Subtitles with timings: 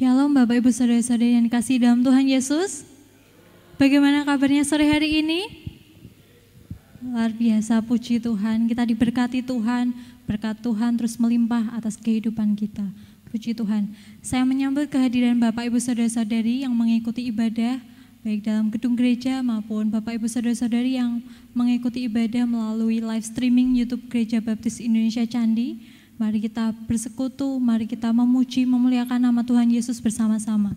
[0.00, 2.88] Shalom Bapak Ibu Saudara-saudari yang kasih dalam Tuhan Yesus.
[3.76, 5.44] Bagaimana kabarnya sore hari ini?
[7.04, 9.92] Luar biasa puji Tuhan, kita diberkati Tuhan,
[10.24, 12.88] berkat Tuhan terus melimpah atas kehidupan kita.
[13.28, 13.92] Puji Tuhan.
[14.24, 17.76] Saya menyambut kehadiran Bapak Ibu Saudara-saudari yang mengikuti ibadah
[18.24, 21.20] baik dalam gedung gereja maupun Bapak Ibu Saudara-saudari yang
[21.52, 25.99] mengikuti ibadah melalui live streaming YouTube Gereja Baptis Indonesia Candi.
[26.20, 30.76] Mari kita bersekutu, mari kita memuji, memuliakan nama Tuhan Yesus bersama-sama.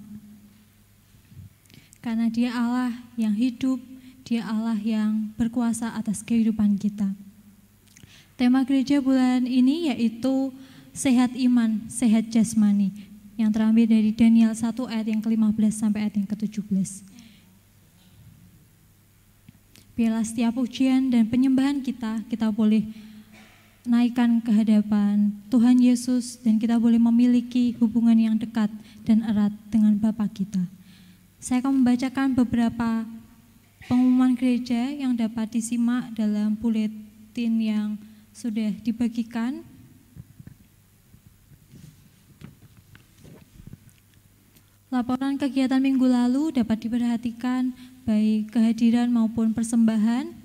[2.00, 3.76] Karena dia Allah yang hidup,
[4.24, 7.12] dia Allah yang berkuasa atas kehidupan kita.
[8.40, 10.56] Tema gereja bulan ini yaitu
[10.96, 12.96] sehat iman, sehat jasmani
[13.36, 17.04] yang terambil dari Daniel 1 ayat yang ke-15 sampai ayat yang ke-17.
[20.00, 23.12] Biarlah setiap ujian dan penyembahan kita, kita boleh
[23.84, 28.72] naikkan ke hadapan Tuhan Yesus dan kita boleh memiliki hubungan yang dekat
[29.04, 30.64] dan erat dengan Bapa kita.
[31.44, 33.04] Saya akan membacakan beberapa
[33.92, 38.00] pengumuman gereja yang dapat disimak dalam buletin yang
[38.32, 39.60] sudah dibagikan.
[44.88, 47.76] Laporan kegiatan minggu lalu dapat diperhatikan
[48.08, 50.43] baik kehadiran maupun persembahan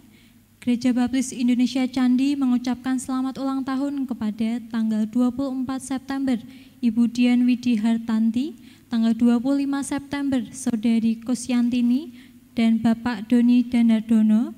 [0.68, 6.37] Gereja Baptis Indonesia Candi mengucapkan selamat ulang tahun kepada tanggal 24 September
[6.84, 8.52] Ibu Dian Widi Hartanti,
[8.92, 12.12] tanggal 25 September Saudari Kusyantini
[12.52, 14.52] dan Bapak Doni Danardono,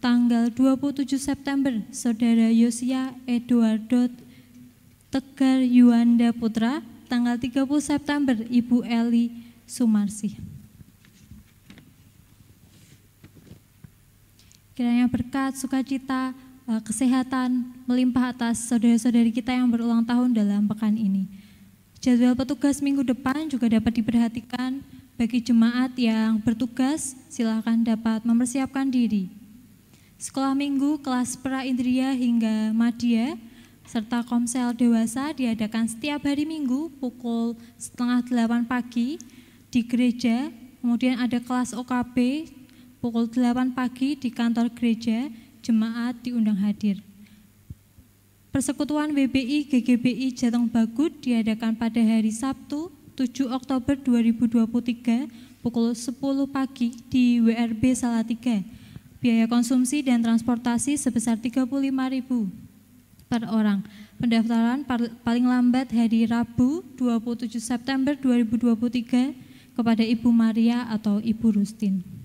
[0.00, 4.08] tanggal 27 September Saudara Yosia Eduardo
[5.12, 9.28] Tegar Yuanda Putra, tanggal 30 September Ibu Eli
[9.68, 10.59] Sumarsi.
[14.80, 16.32] Kiranya berkat, sukacita,
[16.64, 21.28] eh, kesehatan melimpah atas saudara-saudari kita yang berulang tahun dalam pekan ini.
[22.00, 24.80] Jadwal petugas minggu depan juga dapat diperhatikan
[25.20, 29.28] bagi jemaat yang bertugas, silakan dapat mempersiapkan diri.
[30.16, 33.36] Sekolah minggu kelas pra indria hingga madya
[33.84, 39.20] serta komsel dewasa diadakan setiap hari minggu pukul setengah delapan pagi
[39.68, 40.48] di gereja.
[40.80, 42.16] Kemudian ada kelas OKB
[43.00, 45.32] pukul 8 pagi di kantor gereja,
[45.64, 47.00] jemaat diundang hadir.
[48.52, 56.20] Persekutuan WBI GGBI Jateng Bagut diadakan pada hari Sabtu 7 Oktober 2023 pukul 10
[56.52, 58.60] pagi di WRB Salatiga.
[59.20, 61.68] Biaya konsumsi dan transportasi sebesar 35.000
[63.28, 63.84] per orang.
[64.20, 64.84] Pendaftaran
[65.24, 72.19] paling lambat hari Rabu 27 September 2023 kepada Ibu Maria atau Ibu Rustin.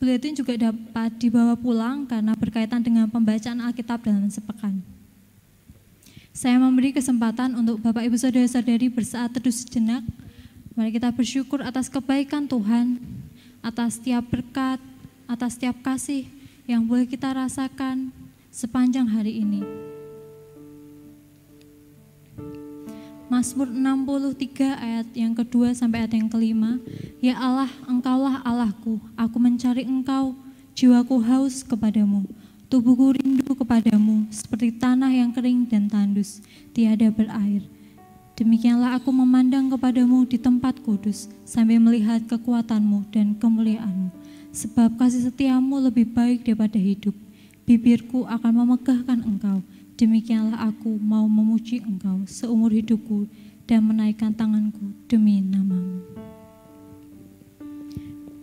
[0.00, 4.80] Buletin juga dapat dibawa pulang karena berkaitan dengan pembacaan Alkitab dalam sepekan.
[6.32, 10.00] Saya memberi kesempatan untuk Bapak Ibu Saudara-saudari bersaat teduh sejenak.
[10.72, 12.96] Mari kita bersyukur atas kebaikan Tuhan,
[13.60, 14.80] atas setiap berkat,
[15.28, 16.24] atas setiap kasih
[16.64, 18.08] yang boleh kita rasakan
[18.48, 19.89] sepanjang hari ini.
[23.30, 26.82] Mazmur 63 ayat yang kedua sampai ayat yang kelima.
[27.22, 30.34] Ya Allah, engkaulah Allahku, aku mencari engkau,
[30.74, 32.26] jiwaku haus kepadamu.
[32.66, 36.42] Tubuhku rindu kepadamu, seperti tanah yang kering dan tandus,
[36.74, 37.62] tiada berair.
[38.34, 44.10] Demikianlah aku memandang kepadamu di tempat kudus, sambil melihat kekuatanmu dan kemuliaanmu.
[44.50, 47.14] Sebab kasih setiamu lebih baik daripada hidup.
[47.62, 49.62] Bibirku akan memegahkan engkau
[50.00, 53.28] Demikianlah aku mau memuji engkau seumur hidupku
[53.68, 56.00] dan menaikkan tanganku demi namamu.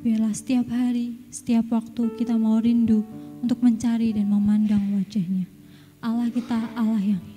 [0.06, 3.02] Biarlah setiap hari, setiap waktu kita mau rindu
[3.42, 5.50] untuk mencari dan memandang wajahnya.
[5.98, 7.37] Allah kita Allah yang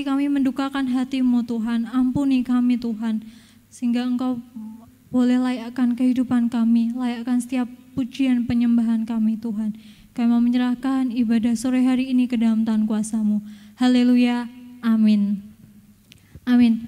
[0.00, 3.20] kali kami mendukakan hatimu Tuhan, ampuni kami Tuhan,
[3.68, 4.40] sehingga engkau
[5.12, 9.76] boleh layakkan kehidupan kami, layakkan setiap pujian penyembahan kami Tuhan.
[10.16, 13.44] Kami mau menyerahkan ibadah sore hari ini ke dalam tangan kuasamu.
[13.76, 14.48] Haleluya,
[14.80, 15.44] amin.
[16.48, 16.80] Amin.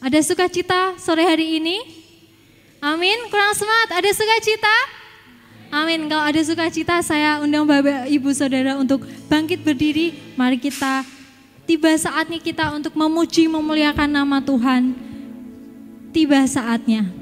[0.00, 1.84] Ada sukacita sore hari ini?
[2.80, 3.28] Amin.
[3.28, 4.76] Kurang semangat, ada sukacita?
[5.68, 6.08] Amin.
[6.08, 10.16] Kalau ada sukacita, saya undang Bapak Ibu Saudara untuk bangkit berdiri.
[10.40, 11.04] Mari kita
[11.62, 14.92] Tiba saatnya kita untuk memuji memuliakan nama Tuhan.
[16.10, 17.21] Tiba saatnya.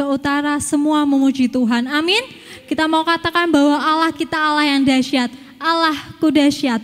[0.00, 1.84] ke utara, semua memuji Tuhan.
[1.84, 2.24] Amin.
[2.64, 5.28] Kita mau katakan bahwa Allah kita Allah yang dahsyat.
[5.60, 6.80] Allah ku dahsyat.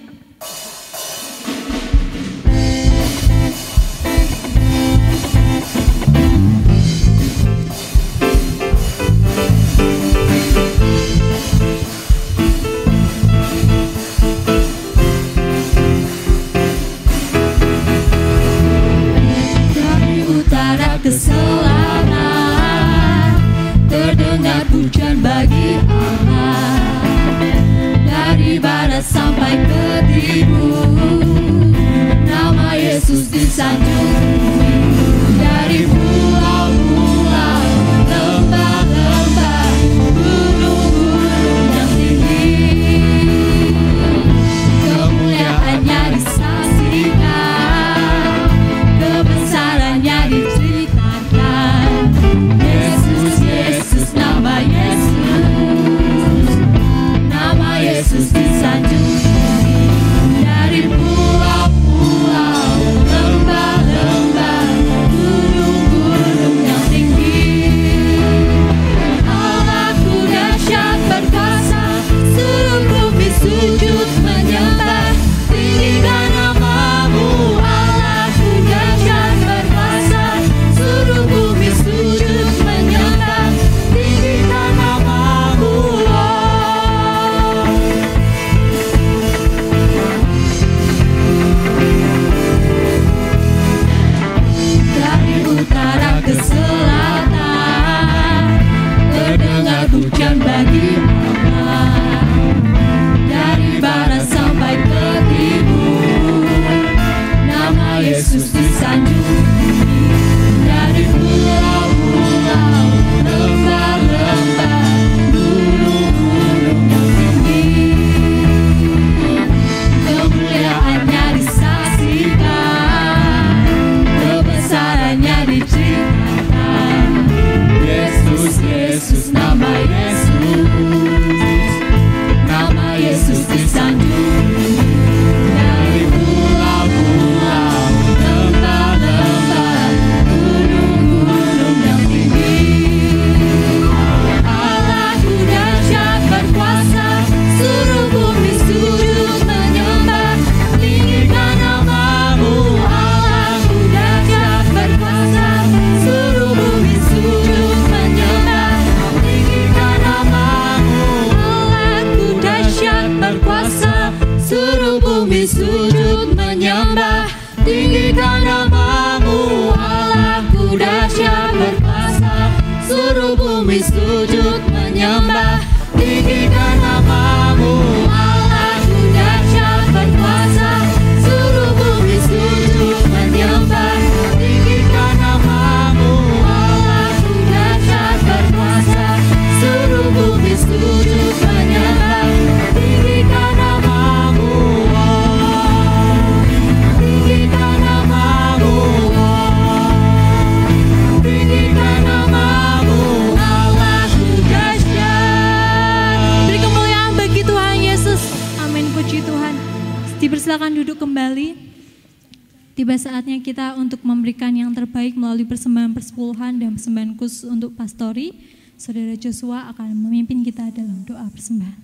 [219.26, 221.82] Joshua akan memimpin kita dalam doa persembahan.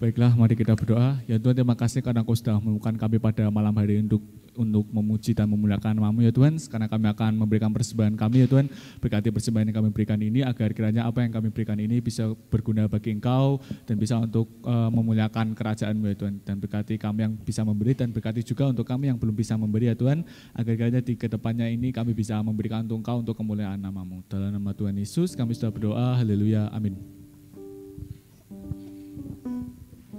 [0.00, 1.20] Baiklah, mari kita berdoa.
[1.28, 4.24] Ya Tuhan, terima kasih karena Kau sudah menemukan kami pada malam hari untuk
[4.56, 6.56] untuk memuji dan memuliakan namamu ya Tuhan.
[6.56, 8.72] Karena kami akan memberikan persembahan kami ya Tuhan.
[8.96, 12.88] Berkati persembahan yang kami berikan ini agar kiranya apa yang kami berikan ini bisa berguna
[12.88, 16.34] bagi Engkau dan bisa untuk eh, memuliakan kerajaan ya Tuhan.
[16.48, 19.92] Dan berkati kami yang bisa memberi dan berkati juga untuk kami yang belum bisa memberi
[19.92, 20.24] ya Tuhan.
[20.56, 24.24] Agar kiranya di ke depannya ini kami bisa memberikan untuk Engkau untuk kemuliaan namamu.
[24.32, 26.16] Dalam nama Tuhan Yesus kami sudah berdoa.
[26.16, 26.72] Haleluya.
[26.72, 27.19] Amin.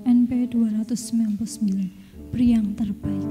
[0.06, 3.30] NP 299, Peri yang terbaik.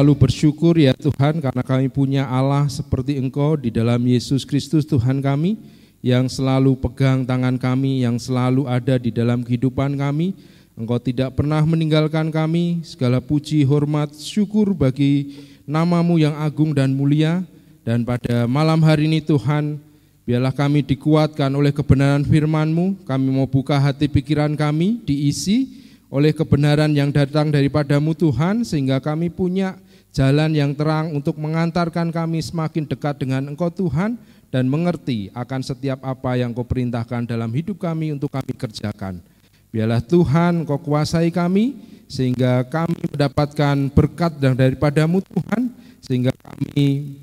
[0.00, 5.20] Selalu bersyukur ya Tuhan karena kami punya Allah seperti Engkau di dalam Yesus Kristus Tuhan
[5.20, 5.60] kami
[6.00, 10.32] yang selalu pegang tangan kami, yang selalu ada di dalam kehidupan kami.
[10.72, 12.80] Engkau tidak pernah meninggalkan kami.
[12.80, 15.36] Segala puji, hormat, syukur bagi
[15.68, 17.44] namamu yang agung dan mulia.
[17.84, 19.76] Dan pada malam hari ini Tuhan,
[20.24, 23.04] biarlah kami dikuatkan oleh kebenaran firman-Mu.
[23.04, 25.76] Kami mau buka hati pikiran kami, diisi
[26.08, 29.76] oleh kebenaran yang datang daripadamu Tuhan sehingga kami punya
[30.10, 34.18] jalan yang terang untuk mengantarkan kami semakin dekat dengan Engkau Tuhan
[34.50, 39.22] dan mengerti akan setiap apa yang Kau perintahkan dalam hidup kami untuk kami kerjakan.
[39.70, 41.78] Biarlah Tuhan Kau kuasai kami
[42.10, 45.70] sehingga kami mendapatkan berkat yang daripadamu Tuhan
[46.02, 47.14] sehingga kami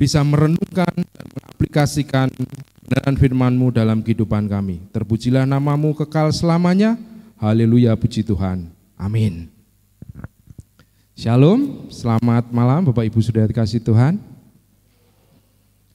[0.00, 4.80] bisa merenungkan dan mengaplikasikan kebenaran firman-Mu dalam kehidupan kami.
[4.90, 6.96] Terpujilah namamu kekal selamanya.
[7.36, 8.72] Haleluya, puji Tuhan.
[8.96, 9.53] Amin.
[11.14, 14.18] Shalom, selamat malam Bapak Ibu sudah dikasih Tuhan.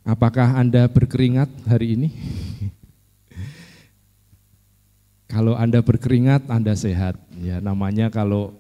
[0.07, 2.09] Apakah Anda berkeringat hari ini?
[5.35, 7.19] kalau Anda berkeringat, Anda sehat.
[7.35, 8.55] Ya, namanya kalau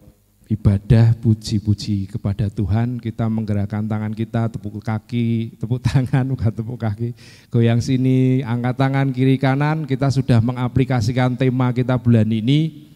[0.51, 7.15] ibadah puji-puji kepada Tuhan, kita menggerakkan tangan kita, tepuk kaki, tepuk tangan, bukan tepuk kaki,
[7.47, 12.88] goyang sini, angkat tangan kiri kanan, kita sudah mengaplikasikan tema kita bulan ini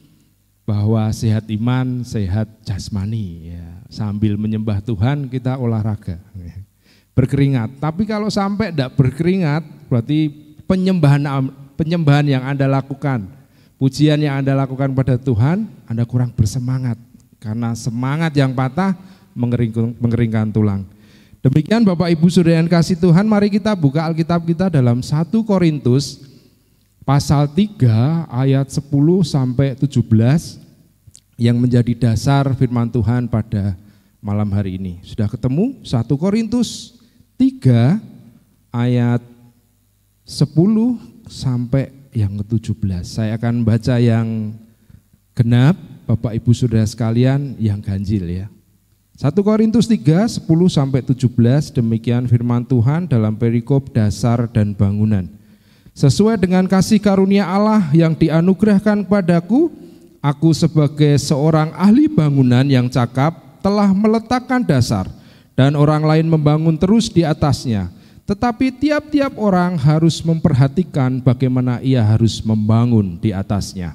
[0.64, 3.56] bahwa sehat iman, sehat jasmani.
[3.56, 3.68] Ya.
[3.92, 6.18] Sambil menyembah Tuhan kita olahraga,
[7.14, 7.78] berkeringat.
[7.78, 10.34] Tapi kalau sampai tidak berkeringat, berarti
[10.66, 11.22] penyembahan
[11.78, 13.30] penyembahan yang anda lakukan,
[13.78, 16.98] pujian yang anda lakukan pada Tuhan, anda kurang bersemangat
[17.38, 18.98] karena semangat yang patah
[19.36, 20.88] mengeringkan tulang.
[21.44, 26.33] Demikian Bapak Ibu Saudara yang kasih Tuhan, mari kita buka Alkitab kita dalam 1 Korintus
[27.04, 28.80] pasal 3 ayat 10
[29.28, 30.64] sampai 17
[31.36, 33.76] yang menjadi dasar firman Tuhan pada
[34.24, 35.04] malam hari ini.
[35.04, 37.00] Sudah ketemu 1 Korintus
[37.36, 38.00] 3
[38.72, 39.22] ayat
[40.24, 40.48] 10
[41.28, 43.04] sampai yang ke-17.
[43.04, 44.56] Saya akan baca yang
[45.36, 45.76] genap
[46.08, 48.48] Bapak Ibu Saudara sekalian yang ganjil ya.
[49.20, 55.43] 1 Korintus 3, 10 sampai 17 demikian firman Tuhan dalam perikop dasar dan bangunan.
[55.94, 59.70] Sesuai dengan kasih karunia Allah yang dianugerahkan kepadaku,
[60.26, 65.06] aku sebagai seorang ahli bangunan yang cakap telah meletakkan dasar
[65.54, 67.94] dan orang lain membangun terus di atasnya.
[68.26, 73.94] Tetapi tiap-tiap orang harus memperhatikan bagaimana ia harus membangun di atasnya.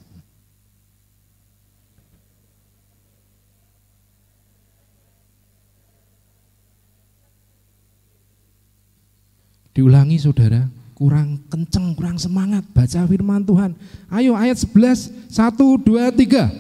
[9.75, 10.67] Diulangi saudara,
[10.99, 13.71] kurang kenceng, kurang semangat baca firman Tuhan.
[14.11, 15.55] Ayo ayat 11, 1,
[15.87, 16.51] 2, 3.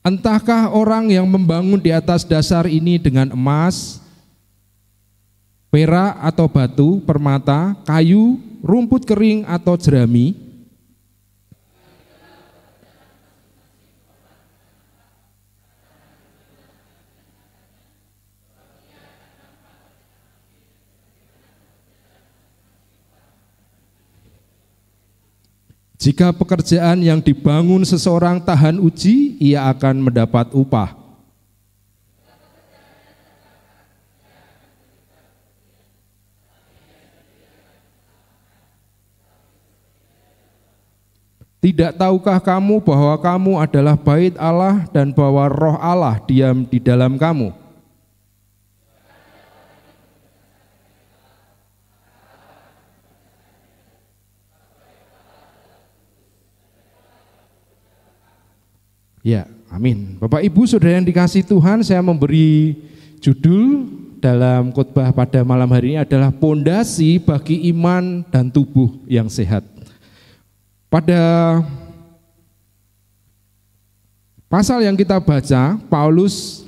[0.00, 4.00] Entahkah orang yang membangun di atas dasar ini dengan emas,
[5.74, 10.49] perak atau batu, permata, kayu, rumput kering atau jerami,
[26.00, 30.96] Jika pekerjaan yang dibangun seseorang tahan uji, ia akan mendapat upah.
[41.60, 47.20] Tidak tahukah kamu bahwa kamu adalah bait Allah dan bahwa roh Allah diam di dalam
[47.20, 47.59] kamu?
[59.20, 60.16] Ya, amin.
[60.16, 62.72] Bapak Ibu Saudara yang dikasih Tuhan, saya memberi
[63.20, 63.84] judul
[64.20, 69.64] dalam khotbah pada malam hari ini adalah pondasi bagi iman dan tubuh yang sehat.
[70.88, 71.20] Pada
[74.48, 76.64] pasal yang kita baca, Paulus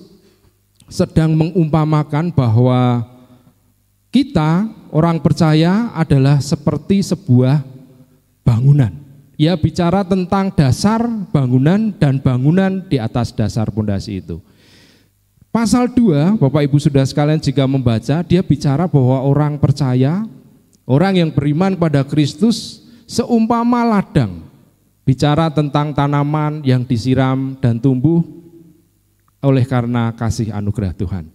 [0.92, 3.08] sedang mengumpamakan bahwa
[4.12, 7.64] kita orang percaya adalah seperti sebuah
[8.44, 9.01] bangunan.
[9.40, 11.02] Ia bicara tentang dasar
[11.32, 14.38] bangunan dan bangunan di atas dasar pondasi itu.
[15.52, 20.24] Pasal 2, Bapak Ibu sudah sekalian jika membaca, dia bicara bahwa orang percaya,
[20.88, 24.48] orang yang beriman pada Kristus seumpama ladang.
[25.04, 28.24] Bicara tentang tanaman yang disiram dan tumbuh
[29.42, 31.26] oleh karena kasih anugerah Tuhan.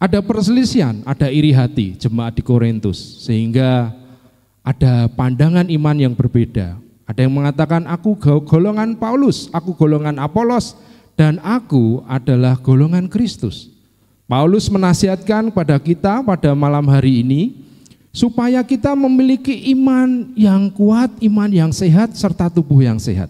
[0.00, 3.92] Ada perselisihan, ada iri hati jemaat di Korintus sehingga
[4.64, 6.80] ada pandangan iman yang berbeda.
[7.10, 8.14] Ada yang mengatakan aku
[8.46, 10.78] golongan Paulus, aku golongan Apolos,
[11.18, 13.66] dan aku adalah golongan Kristus.
[14.30, 17.66] Paulus menasihatkan pada kita pada malam hari ini
[18.14, 23.26] supaya kita memiliki iman yang kuat, iman yang sehat, serta tubuh yang sehat.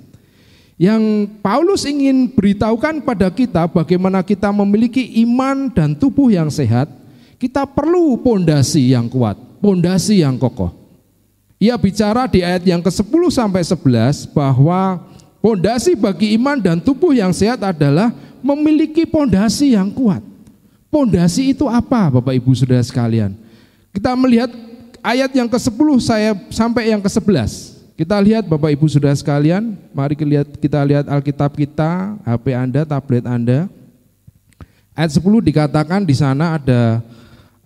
[0.76, 6.92] Yang Paulus ingin beritahukan pada kita bagaimana kita memiliki iman dan tubuh yang sehat,
[7.40, 10.79] kita perlu pondasi yang kuat, pondasi yang kokoh.
[11.60, 14.96] Ia bicara di ayat yang ke-10 sampai 11 bahwa
[15.44, 20.24] pondasi bagi iman dan tubuh yang sehat adalah memiliki pondasi yang kuat.
[20.88, 23.36] Pondasi itu apa Bapak Ibu Saudara sekalian?
[23.92, 24.48] Kita melihat
[25.04, 27.76] ayat yang ke-10 saya sampai yang ke-11.
[27.92, 32.88] Kita lihat Bapak Ibu Saudara sekalian, mari kita lihat, kita lihat Alkitab kita, HP Anda,
[32.88, 33.68] tablet Anda.
[34.96, 37.04] Ayat 10 dikatakan di sana ada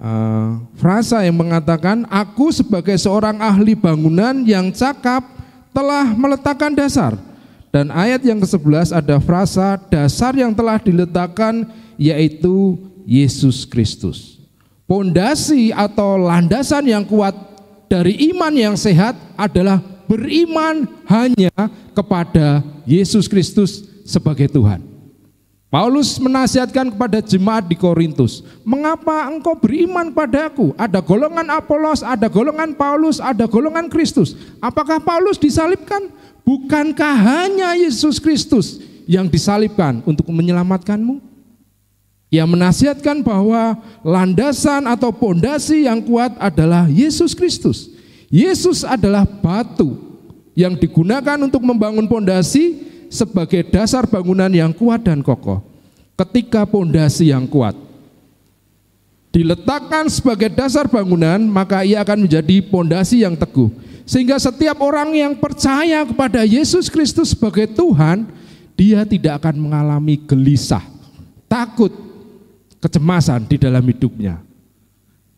[0.04, 5.24] uh, frasa yang mengatakan, Aku sebagai seorang ahli bangunan yang cakap
[5.72, 7.16] telah meletakkan dasar.
[7.74, 11.66] Dan ayat yang ke-11 ada frasa dasar yang telah diletakkan
[11.98, 14.38] yaitu Yesus Kristus.
[14.86, 17.34] Pondasi atau landasan yang kuat
[17.90, 21.50] dari iman yang sehat adalah beriman hanya
[21.96, 24.93] kepada Yesus Kristus sebagai Tuhan.
[25.74, 30.70] Paulus menasihatkan kepada jemaat di Korintus, "Mengapa engkau beriman padaku?
[30.78, 34.38] Ada golongan Apolos, ada golongan Paulus, ada golongan Kristus.
[34.62, 36.14] Apakah Paulus disalibkan?
[36.46, 38.78] Bukankah hanya Yesus Kristus
[39.10, 41.18] yang disalibkan untuk menyelamatkanmu?"
[42.30, 43.74] Yang menasihatkan bahwa
[44.06, 47.90] landasan atau pondasi yang kuat adalah Yesus Kristus.
[48.30, 49.98] Yesus adalah batu
[50.54, 55.64] yang digunakan untuk membangun pondasi sebagai dasar bangunan yang kuat dan kokoh.
[56.14, 57.74] Ketika pondasi yang kuat
[59.34, 63.66] diletakkan sebagai dasar bangunan, maka ia akan menjadi pondasi yang teguh.
[64.06, 68.30] Sehingga setiap orang yang percaya kepada Yesus Kristus sebagai Tuhan,
[68.78, 70.86] dia tidak akan mengalami gelisah,
[71.50, 71.90] takut,
[72.78, 74.38] kecemasan di dalam hidupnya.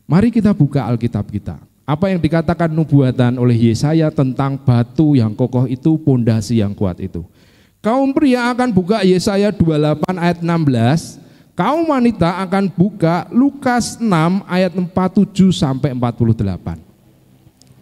[0.04, 1.56] Mari kita buka Alkitab kita.
[1.86, 7.22] Apa yang dikatakan nubuatan oleh Yesaya tentang batu yang kokoh itu, pondasi yang kuat itu.
[7.86, 11.22] Kaum pria akan buka Yesaya 28 ayat 16,
[11.54, 14.10] kaum wanita akan buka Lukas 6
[14.50, 16.82] ayat 47 sampai 48.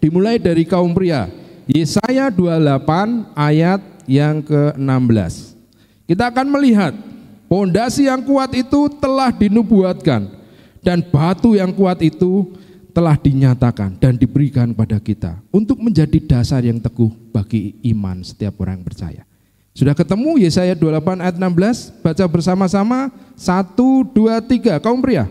[0.04, 1.32] Dimulai dari kaum pria,
[1.64, 5.56] Yesaya 28 ayat yang ke-16.
[6.04, 6.92] Kita akan melihat
[7.54, 10.26] Pondasi yang kuat itu telah dinubuatkan
[10.80, 12.50] dan batu yang kuat itu
[12.90, 18.82] telah dinyatakan dan diberikan pada kita untuk menjadi dasar yang teguh bagi iman setiap orang
[18.82, 19.22] yang percaya.
[19.74, 21.98] Sudah ketemu Yesaya 28 ayat 16?
[21.98, 23.10] Baca bersama-sama.
[23.34, 24.78] Satu, dua, tiga.
[24.78, 25.26] Kaum pria.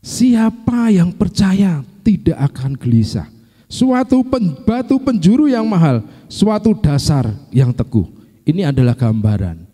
[0.00, 3.33] Siapa yang percaya tidak akan gelisah.
[3.74, 8.06] Suatu pen, batu penjuru yang mahal, suatu dasar yang teguh.
[8.46, 9.66] Ini adalah gambaran.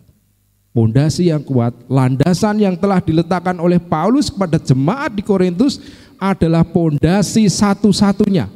[0.72, 5.76] Pondasi yang kuat, landasan yang telah diletakkan oleh Paulus kepada jemaat di Korintus
[6.16, 8.48] adalah pondasi satu-satunya.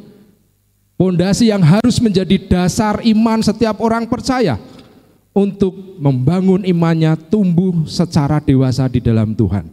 [0.97, 4.57] Pondasi yang harus menjadi dasar iman setiap orang percaya
[5.37, 9.69] untuk membangun imannya tumbuh secara dewasa di dalam Tuhan.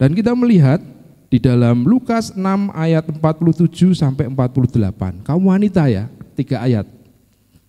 [0.00, 0.80] Dan kita melihat
[1.28, 2.40] di dalam Lukas 6
[2.74, 5.24] ayat 47 sampai 48.
[5.24, 6.06] Kaum wanita ya,
[6.36, 6.86] tiga ayat.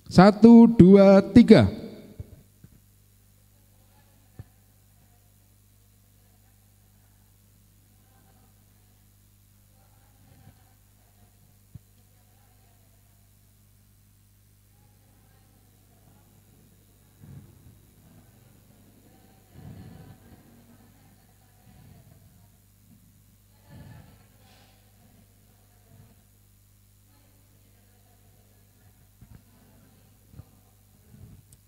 [0.06, 1.85] Satu, dua, tiga.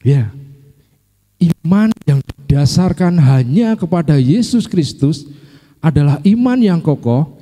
[0.07, 0.31] Ya,
[1.35, 5.27] iman yang didasarkan hanya kepada Yesus Kristus
[5.83, 7.35] adalah iman yang kokoh,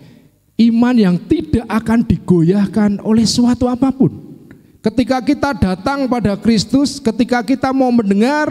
[0.58, 4.18] iman yang tidak akan digoyahkan oleh suatu apa pun.
[4.82, 8.50] Ketika kita datang pada Kristus, ketika kita mau mendengar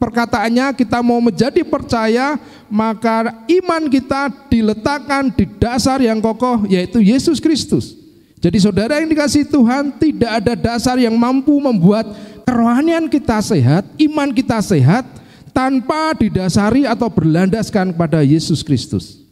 [0.00, 2.40] perkataannya, kita mau menjadi percaya,
[2.72, 8.00] maka iman kita diletakkan di dasar yang kokoh, yaitu Yesus Kristus.
[8.42, 14.30] Jadi saudara yang dikasih Tuhan, tidak ada dasar yang mampu membuat kerohanian kita sehat, iman
[14.34, 15.06] kita sehat
[15.54, 19.22] tanpa didasari atau berlandaskan kepada Yesus Kristus.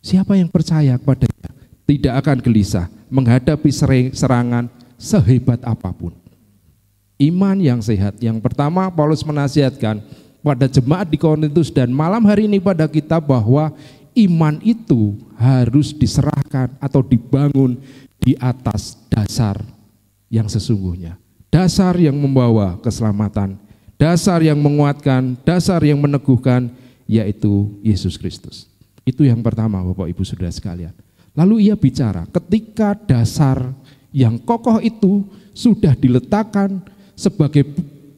[0.00, 1.50] Siapa yang percaya kepadanya
[1.86, 3.70] tidak akan gelisah menghadapi
[4.14, 6.14] serangan sehebat apa pun.
[7.16, 8.20] Iman yang sehat.
[8.20, 10.04] Yang pertama Paulus menasihatkan
[10.44, 13.72] pada jemaat di Korintus dan malam hari ini pada kita bahwa
[14.14, 17.80] iman itu harus diserahkan atau dibangun
[18.20, 19.58] di atas dasar
[20.30, 21.25] yang sesungguhnya.
[21.48, 23.56] Dasar yang membawa keselamatan,
[23.96, 26.68] dasar yang menguatkan, dasar yang meneguhkan,
[27.08, 28.66] yaitu Yesus Kristus.
[29.06, 30.92] Itu yang pertama Bapak Ibu Saudara sekalian.
[31.36, 33.70] Lalu ia bicara, ketika dasar
[34.10, 35.22] yang kokoh itu
[35.54, 36.82] sudah diletakkan
[37.14, 37.64] sebagai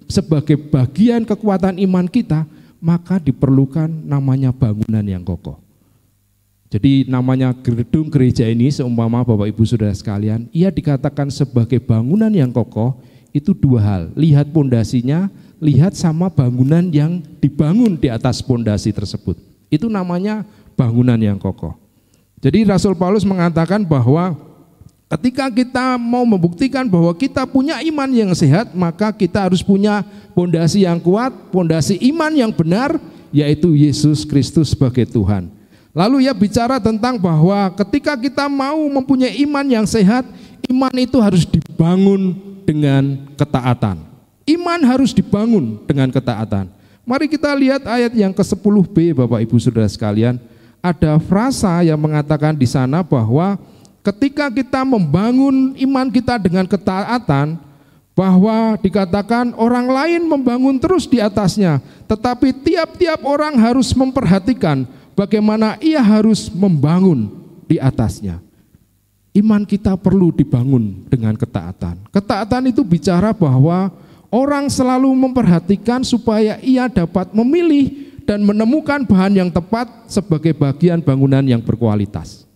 [0.09, 2.49] sebagai bagian kekuatan iman kita,
[2.81, 5.61] maka diperlukan namanya bangunan yang kokoh.
[6.69, 12.53] Jadi namanya gedung gereja ini seumpama Bapak Ibu Saudara sekalian, ia dikatakan sebagai bangunan yang
[12.53, 12.97] kokoh
[13.39, 14.03] itu dua hal.
[14.19, 15.31] Lihat pondasinya,
[15.63, 19.39] lihat sama bangunan yang dibangun di atas pondasi tersebut.
[19.71, 20.43] Itu namanya
[20.75, 21.79] bangunan yang kokoh.
[22.39, 24.49] Jadi Rasul Paulus mengatakan bahwa
[25.09, 30.05] Ketika kita mau membuktikan bahwa kita punya iman yang sehat, maka kita harus punya
[30.37, 33.01] pondasi yang kuat, pondasi iman yang benar,
[33.33, 35.49] yaitu Yesus Kristus sebagai Tuhan.
[35.99, 40.23] Lalu ia bicara tentang bahwa ketika kita mau mempunyai iman yang sehat,
[40.71, 43.99] iman itu harus dibangun dengan ketaatan.
[44.47, 46.71] Iman harus dibangun dengan ketaatan.
[47.03, 50.39] Mari kita lihat ayat yang ke-10b Bapak Ibu Saudara sekalian.
[50.79, 53.59] Ada frasa yang mengatakan di sana bahwa
[54.07, 57.59] ketika kita membangun iman kita dengan ketaatan,
[58.15, 64.87] bahwa dikatakan orang lain membangun terus di atasnya, tetapi tiap-tiap orang harus memperhatikan
[65.19, 67.27] bagaimana ia harus membangun
[67.67, 68.39] di atasnya.
[69.35, 72.07] Iman kita perlu dibangun dengan ketaatan.
[72.15, 73.91] Ketaatan itu bicara bahwa
[74.31, 81.43] orang selalu memperhatikan supaya ia dapat memilih dan menemukan bahan yang tepat sebagai bagian bangunan
[81.43, 82.47] yang berkualitas.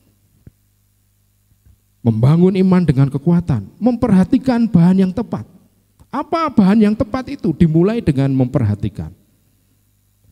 [2.03, 5.47] Membangun iman dengan kekuatan, memperhatikan bahan yang tepat.
[6.11, 7.55] Apa bahan yang tepat itu?
[7.55, 9.22] Dimulai dengan memperhatikan.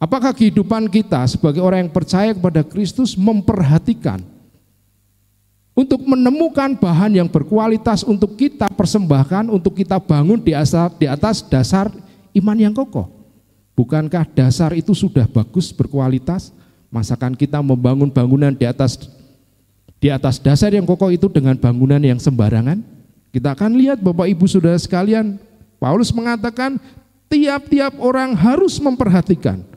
[0.00, 4.24] Apakah kehidupan kita sebagai orang yang percaya kepada Kristus memperhatikan
[5.76, 11.44] untuk menemukan bahan yang berkualitas untuk kita persembahkan, untuk kita bangun di atas, di atas
[11.44, 11.92] dasar
[12.32, 13.12] iman yang kokoh?
[13.76, 16.48] Bukankah dasar itu sudah bagus, berkualitas?
[16.88, 18.96] Masakan kita membangun bangunan di atas
[20.00, 22.80] di atas dasar yang kokoh itu dengan bangunan yang sembarangan?
[23.36, 25.36] Kita akan lihat Bapak Ibu Saudara sekalian,
[25.76, 26.80] Paulus mengatakan
[27.28, 29.69] tiap-tiap orang harus memperhatikan.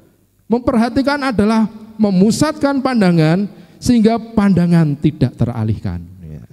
[0.47, 3.47] Memperhatikan adalah memusatkan pandangan
[3.79, 6.03] sehingga pandangan tidak teralihkan.
[6.23, 6.43] Ya.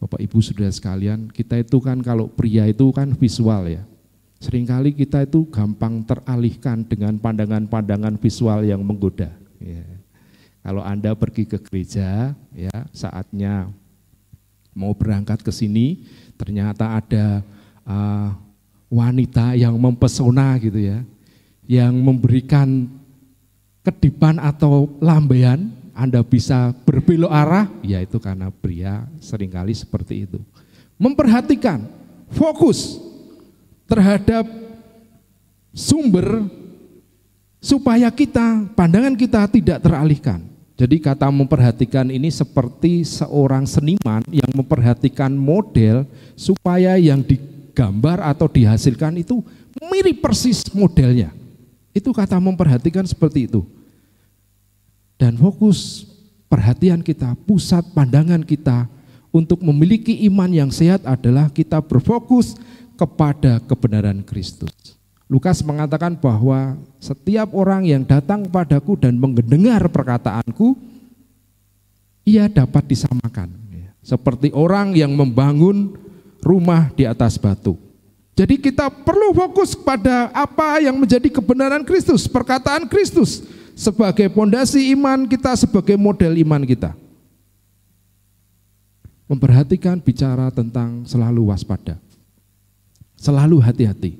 [0.00, 3.82] Bapak Ibu Saudara sekalian, kita itu kan kalau pria itu kan visual ya.
[4.44, 9.32] Seringkali kita itu gampang teralihkan dengan pandangan-pandangan visual yang menggoda.
[9.56, 9.84] Ya.
[10.64, 13.68] Kalau Anda pergi ke gereja, ya saatnya
[14.72, 16.04] mau berangkat ke sini,
[16.40, 17.44] ternyata ada
[17.84, 18.32] uh,
[18.88, 21.04] wanita yang mempesona gitu ya,
[21.64, 22.88] yang memberikan
[23.84, 30.40] kedipan atau lambaian, Anda bisa berbelok arah, ya itu karena pria sering kali seperti itu.
[30.98, 31.84] Memperhatikan,
[32.32, 32.98] fokus
[33.86, 34.48] terhadap
[35.70, 36.48] sumber
[37.60, 40.40] supaya kita, pandangan kita tidak teralihkan.
[40.74, 46.02] Jadi kata memperhatikan ini seperti seorang seniman yang memperhatikan model
[46.34, 49.38] supaya yang digambar atau dihasilkan itu
[49.78, 51.43] mirip persis modelnya.
[51.94, 53.62] Itu kata memperhatikan seperti itu.
[55.14, 56.10] Dan fokus
[56.50, 58.90] perhatian kita, pusat pandangan kita
[59.30, 62.58] untuk memiliki iman yang sehat adalah kita berfokus
[62.98, 64.98] kepada kebenaran Kristus.
[65.30, 70.76] Lukas mengatakan bahwa setiap orang yang datang kepadaku dan mendengar perkataanku,
[72.26, 73.50] ia dapat disamakan.
[74.04, 75.96] Seperti orang yang membangun
[76.44, 77.83] rumah di atas batu.
[78.34, 83.46] Jadi kita perlu fokus pada apa yang menjadi kebenaran Kristus, perkataan Kristus
[83.78, 86.98] sebagai pondasi iman kita, sebagai model iman kita.
[89.30, 91.96] Memperhatikan bicara tentang selalu waspada.
[93.14, 94.18] Selalu hati-hati.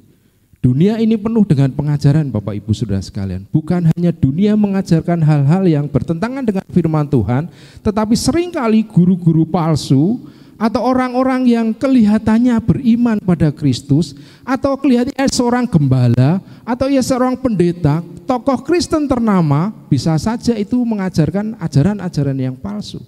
[0.64, 3.44] Dunia ini penuh dengan pengajaran Bapak Ibu Saudara sekalian.
[3.52, 7.52] Bukan hanya dunia mengajarkan hal-hal yang bertentangan dengan firman Tuhan,
[7.84, 10.24] tetapi sering kali guru-guru palsu
[10.64, 14.16] atau orang-orang yang kelihatannya beriman pada Kristus
[14.48, 21.60] atau kelihatannya seorang gembala atau ya seorang pendeta, tokoh Kristen ternama bisa saja itu mengajarkan
[21.60, 23.04] ajaran-ajaran yang palsu.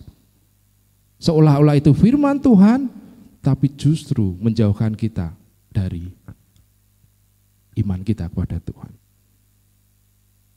[1.17, 2.93] Seolah-olah itu firman Tuhan,
[3.41, 5.33] tapi justru menjauhkan kita
[5.73, 6.13] dari
[7.81, 8.93] iman kita kepada Tuhan.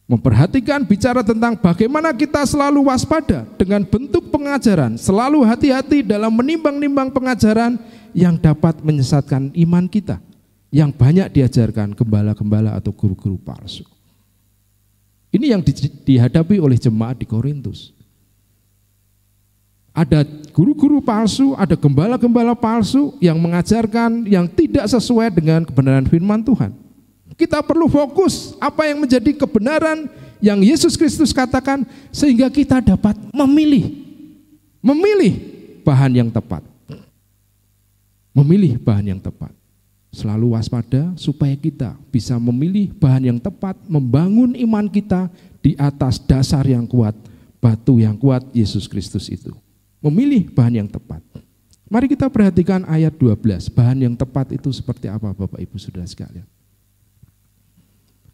[0.10, 7.78] Memperhatikan bicara tentang bagaimana kita selalu waspada dengan bentuk pengajaran, selalu hati-hati dalam menimbang-nimbang pengajaran
[8.18, 10.18] yang dapat menyesatkan iman kita,
[10.74, 13.86] yang banyak diajarkan gembala-gembala atau guru-guru palsu.
[15.30, 17.94] Ini yang di- dihadapi oleh jemaat di Korintus.
[19.94, 26.89] Ada guru-guru palsu, ada gembala-gembala palsu yang mengajarkan yang tidak sesuai dengan kebenaran firman Tuhan.
[27.40, 30.12] Kita perlu fokus apa yang menjadi kebenaran
[30.44, 33.96] yang Yesus Kristus katakan sehingga kita dapat memilih
[34.84, 35.40] memilih
[35.88, 36.68] bahan yang tepat.
[38.36, 39.56] Memilih bahan yang tepat.
[40.12, 45.32] Selalu waspada supaya kita bisa memilih bahan yang tepat, membangun iman kita
[45.64, 47.16] di atas dasar yang kuat,
[47.64, 49.56] batu yang kuat Yesus Kristus itu.
[50.04, 51.24] Memilih bahan yang tepat.
[51.88, 53.72] Mari kita perhatikan ayat 12.
[53.72, 56.59] Bahan yang tepat itu seperti apa Bapak Ibu Saudara sekalian?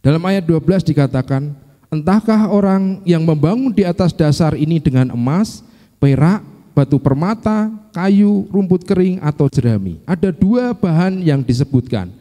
[0.06, 1.49] Dalam ayat 12 dikatakan,
[1.89, 5.66] entahkah orang yang membangun di atas dasar ini dengan emas,
[5.97, 6.45] perak,
[6.78, 9.97] batu permata, kayu, rumput kering, atau jerami.
[10.06, 12.14] Ada dua bahan yang disebutkan.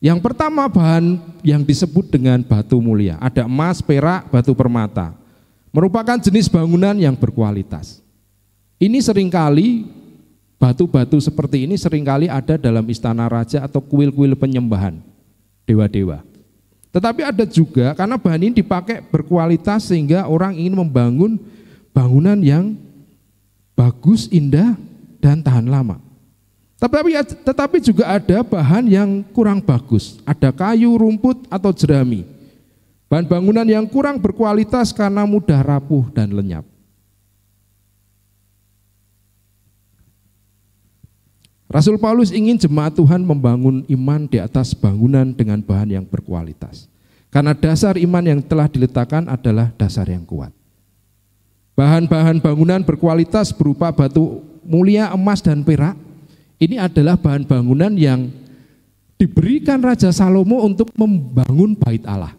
[0.00, 3.20] Yang pertama bahan yang disebut dengan batu mulia.
[3.20, 5.12] Ada emas, perak, batu permata.
[5.68, 8.00] Merupakan jenis bangunan yang berkualitas.
[8.80, 9.84] Ini sering kali
[10.56, 14.96] batu-batu seperti ini sering kali ada dalam istana raja atau kuil-kuil penyembahan
[15.68, 16.24] dewa-dewa.
[16.88, 21.36] Tetapi ada juga karena bahan ini dipakai berkualitas sehingga orang ingin membangun
[21.92, 22.74] bangunan yang
[23.76, 24.74] bagus, indah,
[25.22, 26.00] dan tahan lama.
[26.78, 27.10] Tetapi,
[27.42, 30.22] tetapi juga ada bahan yang kurang bagus.
[30.22, 32.22] Ada kayu, rumput, atau jerami.
[33.10, 36.62] Bahan bangunan yang kurang berkualitas karena mudah rapuh dan lenyap.
[41.68, 46.88] Rasul Paulus ingin jemaat Tuhan membangun iman di atas bangunan dengan bahan yang berkualitas.
[47.28, 50.48] Karena dasar iman yang telah diletakkan adalah dasar yang kuat.
[51.76, 55.92] Bahan-bahan bangunan berkualitas berupa batu mulia, emas, dan perak.
[56.56, 58.32] Ini adalah bahan bangunan yang
[59.20, 62.32] diberikan Raja Salomo untuk membangun bait Allah.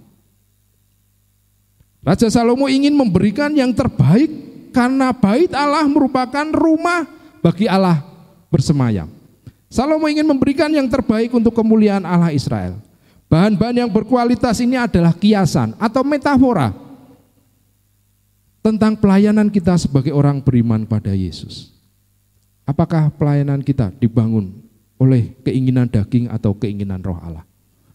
[2.01, 4.31] Raja Salomo ingin memberikan yang terbaik
[4.73, 7.05] karena bait Allah merupakan rumah
[7.45, 8.01] bagi Allah
[8.49, 9.18] bersemayam.
[9.69, 12.81] Salomo ingin memberikan yang terbaik untuk kemuliaan Allah Israel.
[13.29, 16.73] Bahan-bahan yang berkualitas ini adalah kiasan atau metafora
[18.65, 21.69] tentang pelayanan kita sebagai orang beriman pada Yesus.
[22.65, 24.49] Apakah pelayanan kita dibangun
[24.97, 27.45] oleh keinginan daging atau keinginan roh Allah?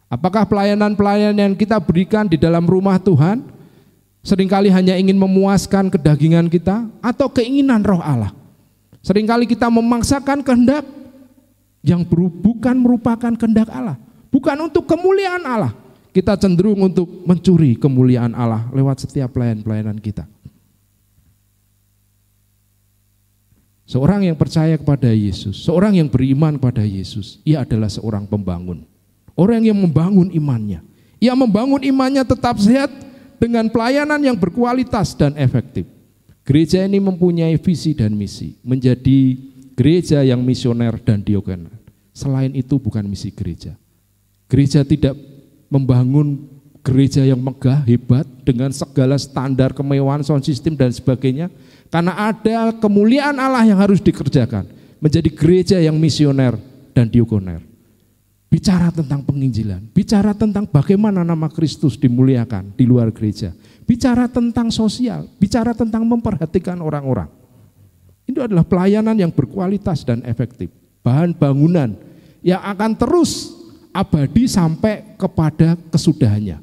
[0.07, 3.43] Apakah pelayanan-pelayanan yang kita berikan di dalam rumah Tuhan
[4.23, 8.31] sering kali hanya ingin memuaskan kedagingan kita atau keinginan roh Allah?
[9.03, 10.87] Seringkali kita memaksakan kehendak
[11.85, 14.01] yang bukan merupakan kehendak Allah,
[14.33, 15.77] bukan untuk kemuliaan Allah.
[16.15, 20.25] Kita cenderung untuk mencuri kemuliaan Allah lewat setiap pelayan-pelayanan kita.
[23.85, 28.89] Seorang yang percaya kepada Yesus, seorang yang beriman kepada Yesus, ia adalah seorang pembangun.
[29.37, 30.81] Orang yang membangun imannya.
[31.21, 32.89] Ia membangun imannya tetap sehat
[33.37, 35.85] dengan pelayanan yang berkualitas dan efektif.
[36.47, 39.37] Gereja ini mempunyai visi dan misi, menjadi
[39.75, 41.71] gereja yang misioner dan diogener.
[42.15, 43.75] Selain itu bukan misi gereja.
[44.47, 45.19] Gereja tidak
[45.67, 46.47] membangun
[46.85, 51.51] gereja yang megah, hebat, dengan segala standar kemewahan, sound system dan sebagainya,
[51.91, 54.69] karena ada kemuliaan Allah yang harus dikerjakan.
[55.03, 56.57] Menjadi gereja yang misioner
[56.97, 57.61] dan diogoner.
[58.49, 63.51] Bicara tentang penginjilan, bicara tentang bagaimana nama Kristus dimuliakan di luar gereja.
[63.85, 67.27] Bicara tentang sosial, bicara tentang memperhatikan orang-orang.
[68.25, 70.73] Itu adalah pelayanan yang berkualitas dan efektif.
[71.05, 71.93] Bahan bangunan
[72.41, 73.53] yang akan terus
[73.93, 76.61] abadi sampai kepada kesudahannya.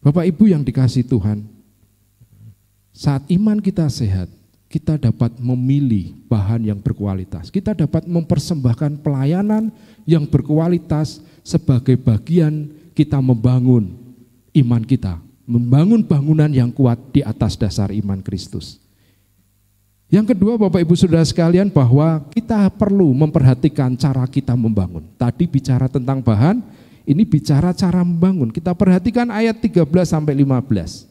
[0.00, 1.44] Bapak Ibu yang dikasih Tuhan,
[2.96, 4.32] saat iman kita sehat,
[4.70, 7.52] kita dapat memilih bahan yang berkualitas.
[7.52, 9.68] Kita dapat mempersembahkan pelayanan
[10.08, 14.09] yang berkualitas sebagai bagian kita membangun
[14.54, 18.78] iman kita, membangun bangunan yang kuat di atas dasar iman Kristus.
[20.10, 25.06] Yang kedua Bapak Ibu Saudara sekalian bahwa kita perlu memperhatikan cara kita membangun.
[25.14, 26.58] Tadi bicara tentang bahan,
[27.06, 28.50] ini bicara cara membangun.
[28.50, 31.06] Kita perhatikan ayat 13 sampai 15.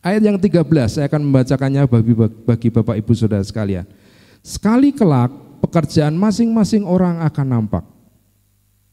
[0.00, 2.14] Ayat yang 13 saya akan membacakannya bagi,
[2.48, 3.84] bagi Bapak Ibu Saudara sekalian.
[4.40, 5.28] Sekali kelak
[5.60, 7.84] pekerjaan masing-masing orang akan nampak.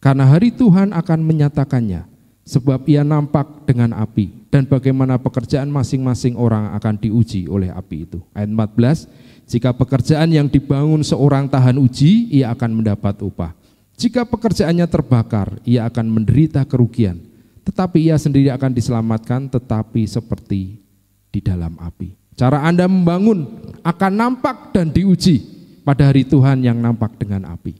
[0.03, 2.09] Karena hari Tuhan akan menyatakannya
[2.50, 8.18] sebab ia nampak dengan api dan bagaimana pekerjaan masing-masing orang akan diuji oleh api itu.
[8.34, 9.06] Ayat 14,
[9.45, 13.54] jika pekerjaan yang dibangun seorang tahan uji, ia akan mendapat upah.
[14.02, 17.30] Jika pekerjaannya terbakar, ia akan menderita kerugian.
[17.60, 20.82] tetapi ia sendiri akan diselamatkan tetapi seperti
[21.30, 22.18] di dalam api.
[22.34, 23.45] Cara Anda membangun
[23.86, 25.38] akan nampak dan diuji
[25.86, 27.78] pada hari Tuhan yang nampak dengan api.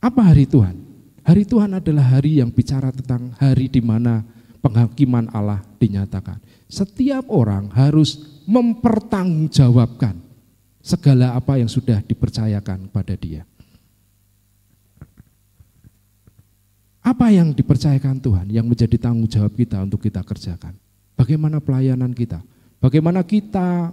[0.00, 0.87] Apa hari Tuhan?
[1.28, 4.24] Hari Tuhan adalah hari yang bicara tentang hari di mana
[4.64, 6.40] penghakiman Allah dinyatakan.
[6.72, 10.16] Setiap orang harus mempertanggungjawabkan
[10.80, 13.44] segala apa yang sudah dipercayakan pada dia.
[17.04, 20.80] Apa yang dipercayakan Tuhan yang menjadi tanggung jawab kita untuk kita kerjakan?
[21.12, 22.40] Bagaimana pelayanan kita?
[22.80, 23.92] Bagaimana kita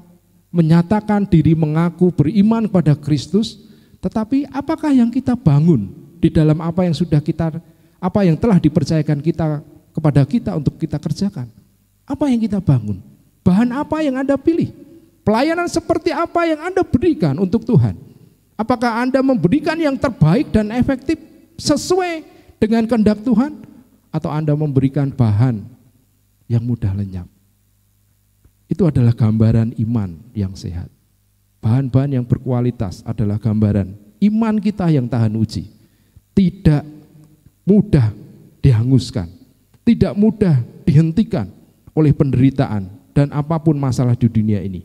[0.55, 3.59] menyatakan diri mengaku beriman kepada Kristus,
[3.99, 7.61] tetapi apakah yang kita bangun di dalam apa yang sudah kita
[8.01, 9.61] apa yang telah dipercayakan kita
[9.93, 11.45] kepada kita untuk kita kerjakan?
[12.01, 12.97] Apa yang kita bangun?
[13.45, 14.73] Bahan apa yang Anda pilih?
[15.21, 17.93] Pelayanan seperti apa yang Anda berikan untuk Tuhan?
[18.57, 21.21] Apakah Anda memberikan yang terbaik dan efektif
[21.61, 22.25] sesuai
[22.57, 23.61] dengan kehendak Tuhan
[24.09, 25.61] atau Anda memberikan bahan
[26.49, 27.27] yang mudah lenyap.
[28.65, 30.89] Itu adalah gambaran iman yang sehat.
[31.61, 35.74] Bahan-bahan yang berkualitas adalah gambaran iman kita yang tahan uji.
[36.35, 36.83] Tidak
[37.63, 38.11] mudah
[38.59, 39.31] dihanguskan,
[39.87, 41.47] tidak mudah dihentikan
[41.95, 44.83] oleh penderitaan dan apa pun masalah di dunia ini.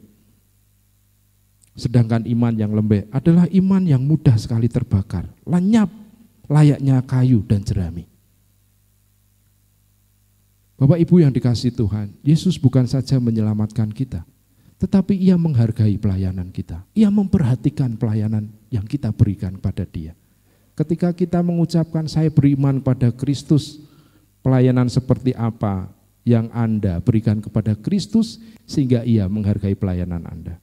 [1.75, 5.91] Sedangkan iman yang lembek adalah iman yang mudah sekali terbakar, lenyap
[6.51, 8.07] layaknya kayu dan jerami.
[10.81, 14.25] Bapak Ibu yang dikasih Tuhan, Yesus bukan saja menyelamatkan kita,
[14.81, 16.89] tetapi ia menghargai pelayanan kita.
[16.97, 20.17] Ia memperhatikan pelayanan yang kita berikan pada dia.
[20.81, 23.85] Ketika kita mengucapkan saya beriman pada Kristus,
[24.41, 25.93] pelayanan seperti apa
[26.25, 30.57] yang Anda berikan kepada Kristus sehingga ia menghargai pelayanan Anda.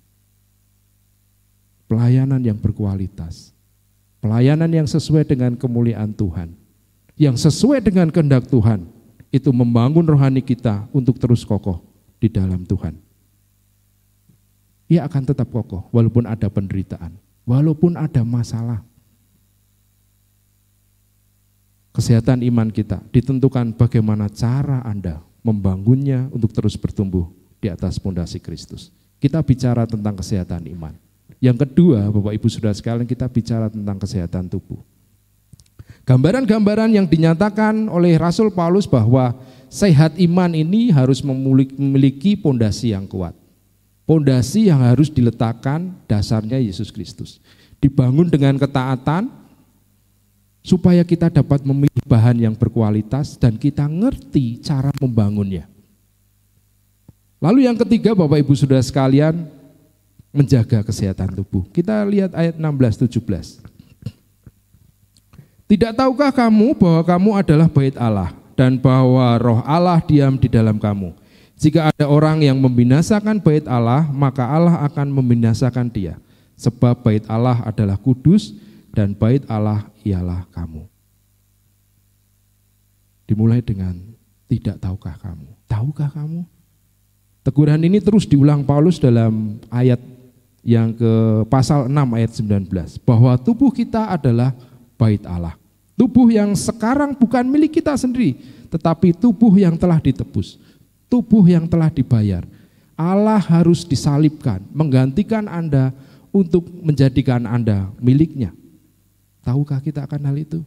[1.85, 3.53] Pelayanan yang berkualitas,
[4.17, 6.49] pelayanan yang sesuai dengan kemuliaan Tuhan,
[7.13, 8.89] yang sesuai dengan kehendak Tuhan,
[9.29, 11.85] itu membangun rohani kita untuk terus kokoh
[12.17, 12.97] di dalam Tuhan.
[14.89, 17.13] Ia akan tetap kokoh walaupun ada penderitaan,
[17.45, 18.81] walaupun ada masalah.
[21.97, 27.25] Kesehatan iman kita ditentukan bagaimana cara Anda membangunnya untuk terus bertumbuh
[27.57, 28.93] di atas pondasi Kristus.
[29.17, 30.93] Kita bicara tentang kesehatan iman.
[31.41, 34.77] Yang kedua, Bapak Ibu Saudara sekalian, kita bicara tentang kesehatan tubuh.
[36.05, 39.33] Gambaran-gambaran yang dinyatakan oleh Rasul Paulus bahwa
[39.65, 43.33] sehat iman ini harus memiliki pondasi yang kuat.
[44.05, 47.41] Pondasi yang harus diletakkan dasarnya Yesus Kristus.
[47.81, 49.46] Dibangun dengan ketaatan
[50.67, 55.63] supaya kita dapat memilih bahan yang berkualitas dan kita ngerti cara membangunnya.
[57.39, 59.47] Lalu yang ketiga Bapak Ibu Saudara sekalian
[60.35, 61.63] menjaga kesehatan tubuh.
[61.71, 63.63] Kita lihat ayat 16 17.
[65.71, 70.75] Tidak tahukah kamu bahwa kamu adalah bait Allah dan bahwa roh Allah diam di dalam
[70.75, 71.15] kamu?
[71.55, 76.19] Jika ada orang yang membinasakan bait Allah, maka Allah akan membinasakan dia.
[76.59, 78.51] Sebab bait Allah adalah kudus
[78.91, 80.87] dan bait Allah ialah kamu.
[83.27, 83.95] Dimulai dengan
[84.47, 85.47] tidak tahukah kamu?
[85.67, 86.47] Tahukah kamu?
[87.43, 89.99] Teguran ini terus diulang Paulus dalam ayat
[90.67, 91.11] yang ke
[91.47, 94.51] pasal 6 ayat 19 bahwa tubuh kita adalah
[94.99, 95.55] bait Allah.
[95.95, 98.37] Tubuh yang sekarang bukan milik kita sendiri,
[98.67, 100.59] tetapi tubuh yang telah ditebus,
[101.07, 102.43] tubuh yang telah dibayar.
[102.99, 105.95] Allah harus disalibkan, menggantikan Anda
[106.29, 108.53] untuk menjadikan Anda miliknya.
[109.47, 110.59] Tahukah kita akan hal itu?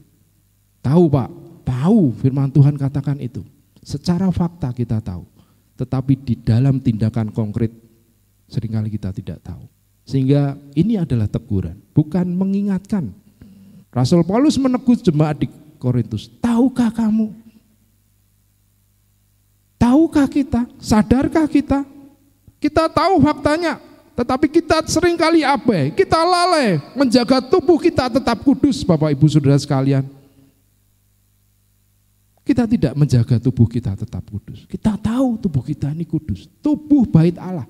[0.81, 1.29] Tahu Pak,
[1.69, 3.45] tahu firman Tuhan katakan itu.
[3.85, 5.29] Secara fakta kita tahu,
[5.77, 7.69] tetapi di dalam tindakan konkret
[8.49, 9.69] sering kali kita tidak tahu.
[10.09, 13.13] Sehingga ini adalah teguran, bukan mengingatkan,
[13.93, 17.37] Rasul Paulus menegur jemaat di Korintus, tahukah kamu?
[19.77, 20.65] Tahukah kita?
[20.81, 21.85] Sadarkah kita?
[22.57, 23.77] Kita tahu faktanya,
[24.21, 29.57] tetapi kita sering kali abai, kita lalai menjaga tubuh kita tetap kudus Bapak Ibu Saudara
[29.57, 30.05] sekalian.
[32.45, 34.69] Kita tidak menjaga tubuh kita tetap kudus.
[34.69, 36.45] Kita tahu tubuh kita ini kudus.
[36.61, 37.65] Tubuh bait Allah.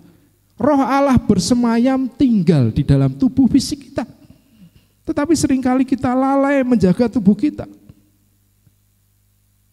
[0.59, 4.03] Roh Allah bersemayam tinggal di dalam tubuh fisik kita.
[5.07, 7.71] Tetapi sering kali kita lalai menjaga tubuh kita.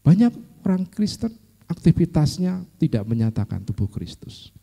[0.05, 0.29] Banyak
[0.61, 1.33] orang Kristen
[1.65, 4.53] aktivitasnya tidak menyatakan tubuh Kristus.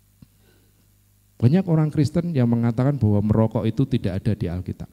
[1.34, 4.88] Banyak orang Kristen yang mengatakan bahwa merokok itu tidak ada di Alkitab.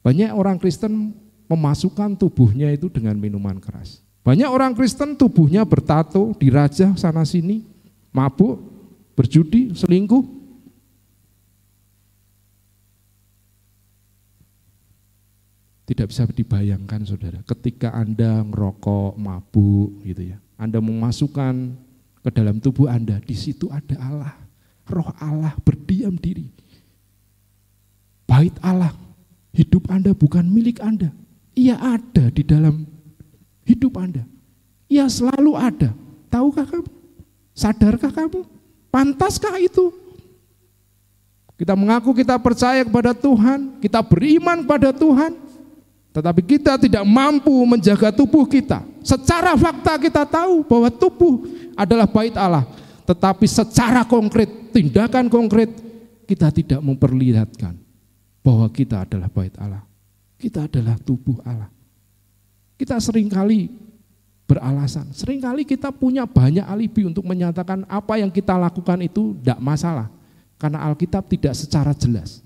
[0.00, 1.12] Banyak orang Kristen
[1.44, 4.00] memasukkan tubuhnya itu dengan minuman keras.
[4.24, 7.64] Banyak orang Kristen tubuhnya bertato, dirajah sana sini,
[8.12, 8.60] mabuk,
[9.12, 10.40] berjudi, selingkuh,
[15.90, 20.38] Tidak bisa dibayangkan saudara, ketika Anda ngerokok, mabuk gitu ya.
[20.54, 21.74] Anda memasukkan
[22.22, 24.39] ke dalam tubuh Anda, di situ ada Allah.
[24.90, 26.50] Roh Allah berdiam diri.
[28.26, 28.94] Bait Allah,
[29.54, 31.14] hidup Anda bukan milik Anda.
[31.54, 32.86] Ia ada di dalam
[33.66, 34.22] hidup Anda.
[34.90, 35.90] Ia selalu ada.
[36.30, 36.90] Tahukah kamu?
[37.54, 38.46] Sadarkah kamu?
[38.90, 39.94] Pantaskah itu?
[41.54, 45.36] Kita mengaku kita percaya kepada Tuhan, kita beriman kepada Tuhan,
[46.10, 48.82] tetapi kita tidak mampu menjaga tubuh kita.
[49.04, 51.44] Secara fakta kita tahu bahwa tubuh
[51.76, 52.64] adalah bait Allah.
[53.04, 55.70] Tetapi secara konkret, tindakan konkret,
[56.30, 57.74] kita tidak memperlihatkan
[58.40, 59.82] bahwa kita adalah bait Allah.
[60.40, 61.68] Kita adalah tubuh Allah.
[62.78, 63.68] Kita sering kali
[64.48, 69.60] beralasan, sering kali kita punya banyak alibi untuk menyatakan apa yang kita lakukan itu tidak
[69.60, 70.08] masalah.
[70.56, 72.40] Karena Alkitab tidak secara jelas.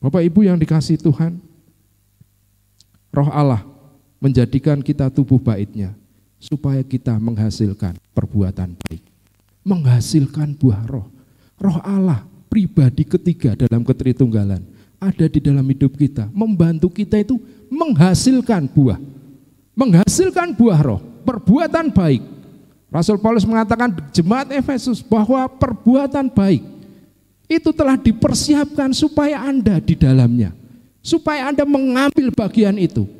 [0.00, 1.36] Bapak Ibu yang dikasih Tuhan,
[3.12, 3.69] roh Allah
[4.20, 5.96] menjadikan kita tubuh baitnya
[6.36, 9.02] supaya kita menghasilkan perbuatan baik.
[9.64, 11.08] Menghasilkan buah roh.
[11.60, 14.64] Roh Allah pribadi ketiga dalam ketritunggalan
[15.00, 16.28] ada di dalam hidup kita.
[16.30, 17.40] Membantu kita itu
[17.72, 19.00] menghasilkan buah.
[19.72, 22.22] Menghasilkan buah roh, perbuatan baik.
[22.92, 26.60] Rasul Paulus mengatakan jemaat Efesus bahwa perbuatan baik
[27.46, 30.52] itu telah dipersiapkan supaya Anda di dalamnya.
[31.00, 33.19] Supaya Anda mengambil bagian itu.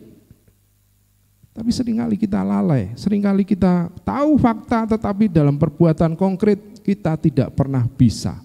[1.51, 7.19] Tapi sering kali kita lalai, sering kali kita tahu fakta tetapi dalam perbuatan konkret kita
[7.19, 8.39] tidak pernah bisa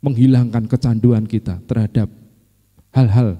[0.00, 2.08] menghilangkan kecanduan kita terhadap
[2.96, 3.36] hal-hal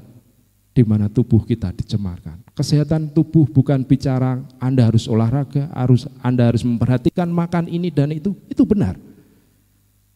[0.77, 2.39] di mana tubuh kita dicemarkan.
[2.55, 8.37] Kesehatan tubuh bukan bicara Anda harus olahraga, harus Anda harus memperhatikan makan ini dan itu,
[8.47, 8.95] itu benar.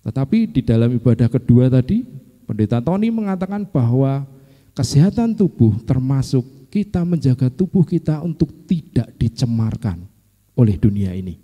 [0.06, 2.06] Tetapi di dalam ibadah kedua tadi,
[2.46, 4.26] Pendeta Tony mengatakan bahwa
[4.74, 6.42] kesehatan tubuh termasuk
[6.72, 10.08] kita menjaga tubuh kita untuk tidak dicemarkan
[10.56, 11.36] oleh dunia ini.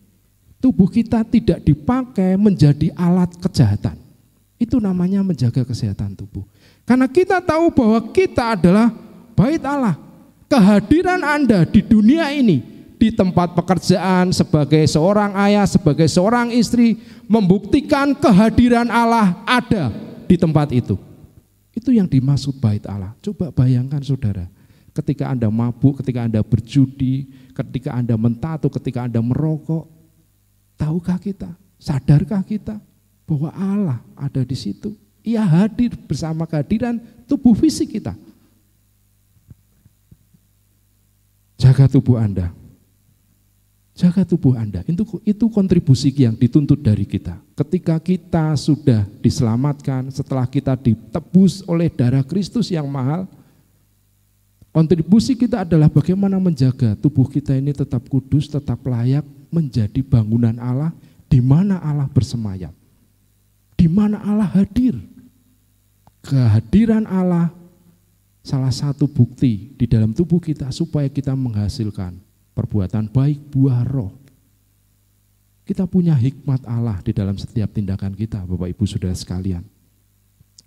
[0.57, 4.01] Tubuh kita tidak dipakai menjadi alat kejahatan.
[4.57, 6.49] Itu namanya menjaga kesehatan tubuh.
[6.89, 8.89] Karena kita tahu bahwa kita adalah
[9.37, 10.01] bait Allah.
[10.49, 12.65] Kehadiran Anda di dunia ini
[12.97, 16.99] di tempat pekerjaan sebagai seorang ayah, sebagai seorang istri,
[17.29, 19.93] membuktikan kehadiran Allah ada
[20.25, 20.99] di tempat itu.
[21.71, 23.15] Itu yang dimaksud bait Allah.
[23.23, 24.51] Coba bayangkan saudara,
[24.99, 29.87] ketika Anda mabuk, ketika Anda berjudi, ketika Anda mentato, ketika Anda merokok,
[30.75, 32.83] tahukah kita, sadarkah kita
[33.23, 34.99] bahwa Allah ada di situ?
[35.23, 36.99] Ia hadir bersama kehadiran
[37.31, 38.17] tubuh fisik kita.
[41.59, 42.55] Jaga tubuh Anda,
[43.99, 44.87] Jaga tubuh Anda.
[44.87, 47.35] Itu itu kontribusi yang dituntut dari kita.
[47.59, 53.27] Ketika kita sudah diselamatkan, setelah kita ditebus oleh darah Kristus yang mahal,
[54.79, 60.95] kontribusi kita adalah bagaimana menjaga tubuh kita ini tetap kudus, tetap layak menjadi bangunan Allah
[61.27, 62.71] di mana Allah bersemayam.
[63.75, 64.95] Di mana Allah hadir.
[66.23, 67.51] Kehadiran Allah
[68.47, 72.15] salah satu bukti di dalam tubuh kita supaya kita menghasilkan
[72.55, 74.15] perbuatan baik, buah roh.
[75.67, 79.67] Kita punya hikmat Allah di dalam setiap tindakan kita, Bapak Ibu Saudara sekalian.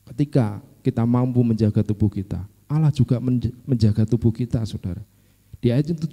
[0.04, 3.20] Ketika kita mampu menjaga tubuh kita, Allah juga
[3.68, 5.04] menjaga tubuh kita, Saudara.
[5.60, 6.08] Di ayat 17,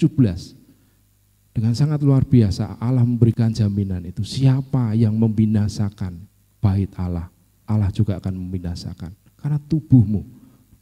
[1.54, 4.26] dengan sangat luar biasa Allah memberikan jaminan itu.
[4.26, 6.18] Siapa yang membinasakan
[6.59, 7.30] bait Allah,
[7.62, 9.14] Allah juga akan membinasakan.
[9.38, 10.26] Karena tubuhmu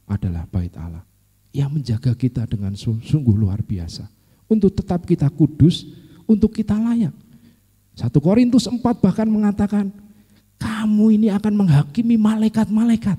[0.08, 1.04] adalah bait Allah.
[1.52, 4.08] Yang menjaga kita dengan sungguh luar biasa
[4.48, 5.88] untuk tetap kita kudus,
[6.24, 7.12] untuk kita layak.
[7.96, 9.88] Satu Korintus 4 bahkan mengatakan,
[10.60, 13.16] kamu ini akan menghakimi malaikat-malaikat.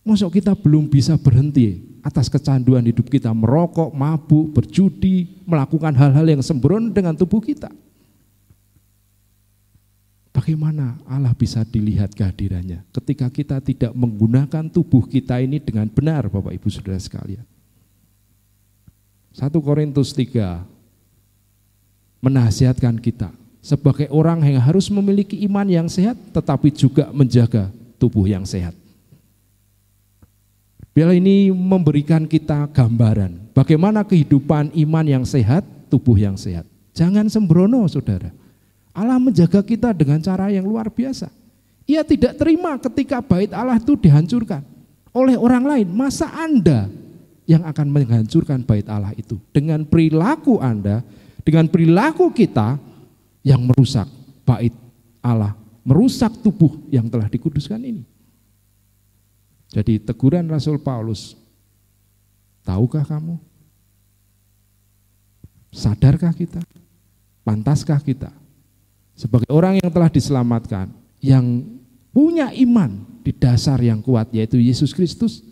[0.00, 6.40] Masuk kita belum bisa berhenti atas kecanduan hidup kita, merokok, mabuk, berjudi, melakukan hal-hal yang
[6.40, 7.68] sembrono dengan tubuh kita.
[10.30, 16.54] Bagaimana Allah bisa dilihat kehadirannya ketika kita tidak menggunakan tubuh kita ini dengan benar Bapak
[16.54, 17.44] Ibu Saudara sekalian.
[19.36, 20.64] 1 Korintus 3
[22.24, 27.68] menasihatkan kita sebagai orang yang harus memiliki iman yang sehat tetapi juga menjaga
[28.00, 28.79] tubuh yang sehat.
[31.00, 36.68] Bila ini memberikan kita gambaran bagaimana kehidupan iman yang sehat, tubuh yang sehat.
[36.92, 38.28] Jangan sembrono saudara.
[38.92, 41.32] Allah menjaga kita dengan cara yang luar biasa.
[41.88, 44.60] Ia tidak terima ketika bait Allah itu dihancurkan
[45.16, 45.88] oleh orang lain.
[45.88, 46.92] Masa Anda
[47.48, 49.40] yang akan menghancurkan bait Allah itu.
[49.56, 51.00] Dengan perilaku Anda,
[51.40, 52.76] dengan perilaku kita
[53.40, 54.04] yang merusak
[54.44, 54.76] bait
[55.24, 58.09] Allah, merusak tubuh yang telah dikuduskan ini.
[59.70, 61.38] Jadi teguran Rasul Paulus,
[62.66, 63.38] tahukah kamu?
[65.70, 66.58] Sadarkah kita?
[67.46, 68.34] Pantaskah kita?
[69.14, 70.90] Sebagai orang yang telah diselamatkan,
[71.22, 71.62] yang
[72.10, 75.46] punya iman di dasar yang kuat yaitu Yesus Kristus,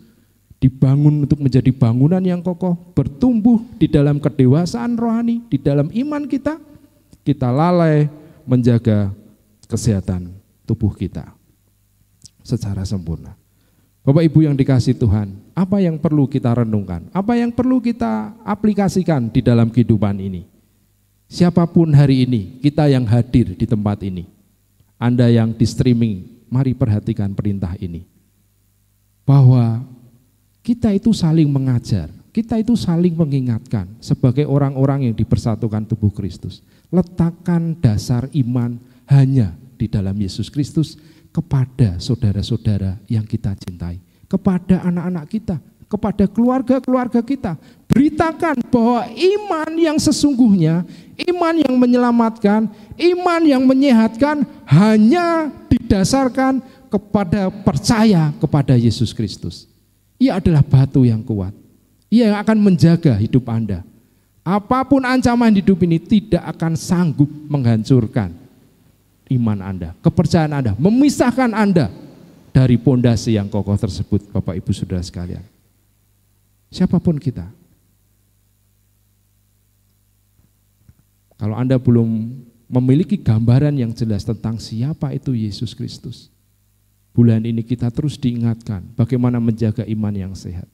[0.59, 6.59] dibangun untuk menjadi bangunan yang kokoh, bertumbuh di dalam kedewasaan rohani, di dalam iman kita,
[7.23, 8.11] kita lalai
[8.43, 9.15] menjaga
[9.71, 10.35] kesehatan
[10.67, 11.31] tubuh kita
[12.43, 13.38] secara sempurna.
[13.99, 17.11] Bapak Ibu yang dikasih Tuhan, apa yang perlu kita renungkan?
[17.11, 20.47] Apa yang perlu kita aplikasikan di dalam kehidupan ini?
[21.29, 24.25] Siapa pun hari ini, kita yang hadir di tempat ini,
[24.97, 28.07] Anda yang di streaming, mari perhatikan perintah ini.
[29.27, 29.85] Bahwa
[30.65, 36.65] kita itu saling mengajar, kita itu saling mengingatkan sebagai orang-orang yang dipersatukan tubuh Kristus.
[36.89, 40.97] Letakkan dasar iman hanya di dalam Yesus Kristus
[41.29, 45.55] kepada saudara-saudara yang kita cintai, kepada anak-anak kita,
[45.89, 47.57] kepada keluarga-keluarga kita.
[47.89, 50.85] Beritakan bahwa iman yang sesungguhnya,
[51.29, 59.69] iman yang menyelamatkan, iman yang menyehatkan hanya didasarkan kepada percaya kepada Yesus Kristus.
[60.21, 61.53] Ia adalah batu yang kuat.
[62.09, 63.85] Ia yang akan menjaga hidup Anda.
[64.41, 68.33] Apa pun ancaman hidup ini tidak akan sanggup menghancurkan
[69.29, 71.93] iman Anda, kepercayaan Anda, memisahkan Anda
[72.49, 75.45] dari pondasi yang kokoh tersebut, Bapak Ibu Saudara sekalian.
[76.69, 77.45] Siapa pun kita.
[81.39, 82.35] Kalau Anda belum
[82.67, 86.27] memiliki gambaran yang jelas tentang siapa itu Yesus Kristus,
[87.15, 90.67] bulan ini kita terus diingatkan bagaimana menjaga iman yang sehat.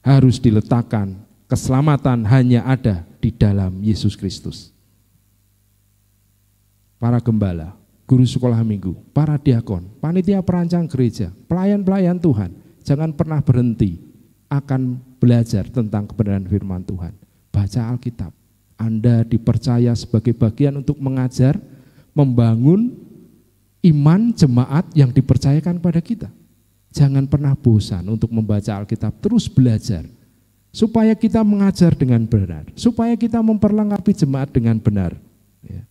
[0.00, 1.12] Harus diletakkan
[1.44, 4.72] keselamatan hanya ada di dalam Yesus Kristus
[7.00, 7.72] para gembala,
[8.04, 12.52] guru sekolah minggu, para diakon, panitia perancang gereja, pelayan-pelayan Tuhan,
[12.84, 13.96] jangan pernah berhenti
[14.52, 17.16] akan belajar tentang kebenaran firman Tuhan.
[17.48, 18.30] Baca Alkitab.
[18.76, 21.56] Anda dipercaya sebagai bagian untuk mengajar,
[22.16, 22.96] membangun
[23.84, 26.28] iman jemaat yang dipercayakan pada kita.
[26.90, 30.04] Jangan pernah bosan untuk membaca Alkitab, terus belajar.
[30.70, 35.18] Supaya kita mengajar dengan benar, supaya kita memperlengkapi jemaat dengan benar.
[35.66, 35.82] Ya.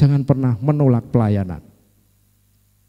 [0.00, 1.60] Jangan pernah menolak pelayanan.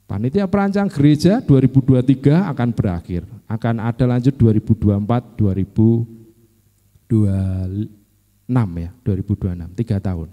[0.08, 3.28] Panitia perancang gereja 2023 akan berakhir.
[3.52, 7.12] Akan ada lanjut 2024, 2026
[8.80, 10.32] ya, 2026, tiga tahun.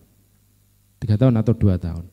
[1.03, 2.07] Tiga tahun atau dua tahun.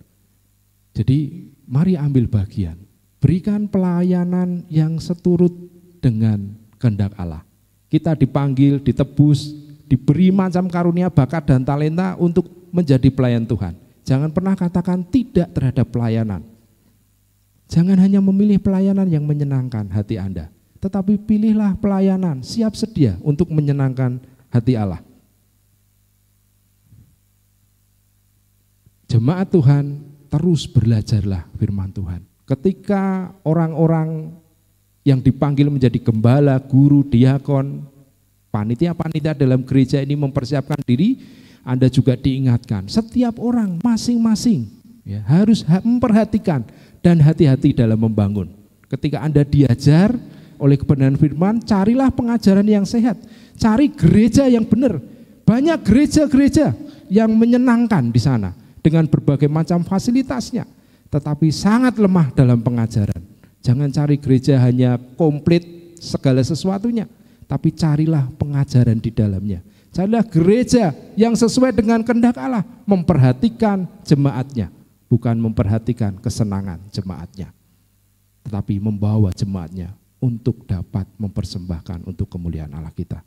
[0.98, 2.82] Jadi mari ambil bagian.
[3.22, 5.54] Berikan pelayanan yang seturut
[6.02, 7.46] dengan kehendak Allah.
[7.90, 9.54] Kita dipanggil, ditebus,
[9.86, 13.85] diberi macam karunia, bakat dan talenta untuk menjadi pelayan Tuhan.
[14.06, 16.46] Jangan pernah katakan tidak terhadap pelayanan.
[17.66, 24.22] Jangan hanya memilih pelayanan yang menyenangkan hati Anda, tetapi pilihlah pelayanan siap sedia untuk menyenangkan
[24.54, 25.02] hati Allah.
[29.10, 29.86] Jemaat Tuhan
[30.30, 32.22] terus belajarlah firman Tuhan.
[32.46, 34.38] Ketika orang-orang
[35.02, 37.82] yang dipanggil menjadi gembala, guru, diakon,
[38.54, 41.18] panitia-panitia dalam gereja ini mempersiapkan diri,
[41.66, 44.70] anda juga diingatkan, setiap orang masing-masing
[45.02, 46.62] ya, harus memperhatikan
[47.02, 48.54] dan hati-hati dalam membangun.
[48.86, 50.14] Ketika Anda diajar
[50.62, 53.18] oleh kebenaran firman, carilah pengajaran yang sehat.
[53.58, 55.02] Cari gereja yang benar.
[55.42, 56.78] Banyak gereja-gereja
[57.10, 58.54] yang menyenangkan di sana
[58.86, 60.70] dengan berbagai macam fasilitasnya,
[61.10, 63.26] tetapi sangat lemah dalam pengajaran.
[63.66, 67.10] Jangan cari gereja hanya komplit segala sesuatunya,
[67.50, 69.66] tapi carilah pengajaran di dalamnya
[69.96, 74.68] Carilah gereja yang sesuai dengan kehendak Allah, memperhatikan jemaatnya,
[75.08, 77.56] bukan memperhatikan kesenangan jemaatnya,
[78.44, 83.24] tetapi membawa jemaatnya untuk dapat mempersembahkan untuk kemuliaan Allah kita.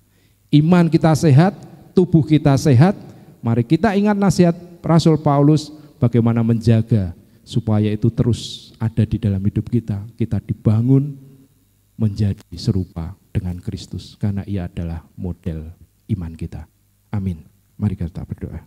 [0.53, 1.57] Iman kita sehat,
[1.97, 2.93] tubuh kita sehat,
[3.41, 4.53] mari kita ingat nasihat
[4.85, 7.17] Rasul Paulus bagaimana menjaga
[7.49, 10.05] supaya itu terus ada di dalam hidup kita.
[10.21, 11.17] Kita dibangun
[11.97, 16.65] menjadi serupa dengan Kristus karena ia adalah model iman kita.
[17.13, 17.45] Amin.
[17.79, 18.65] Mari kita berdoa.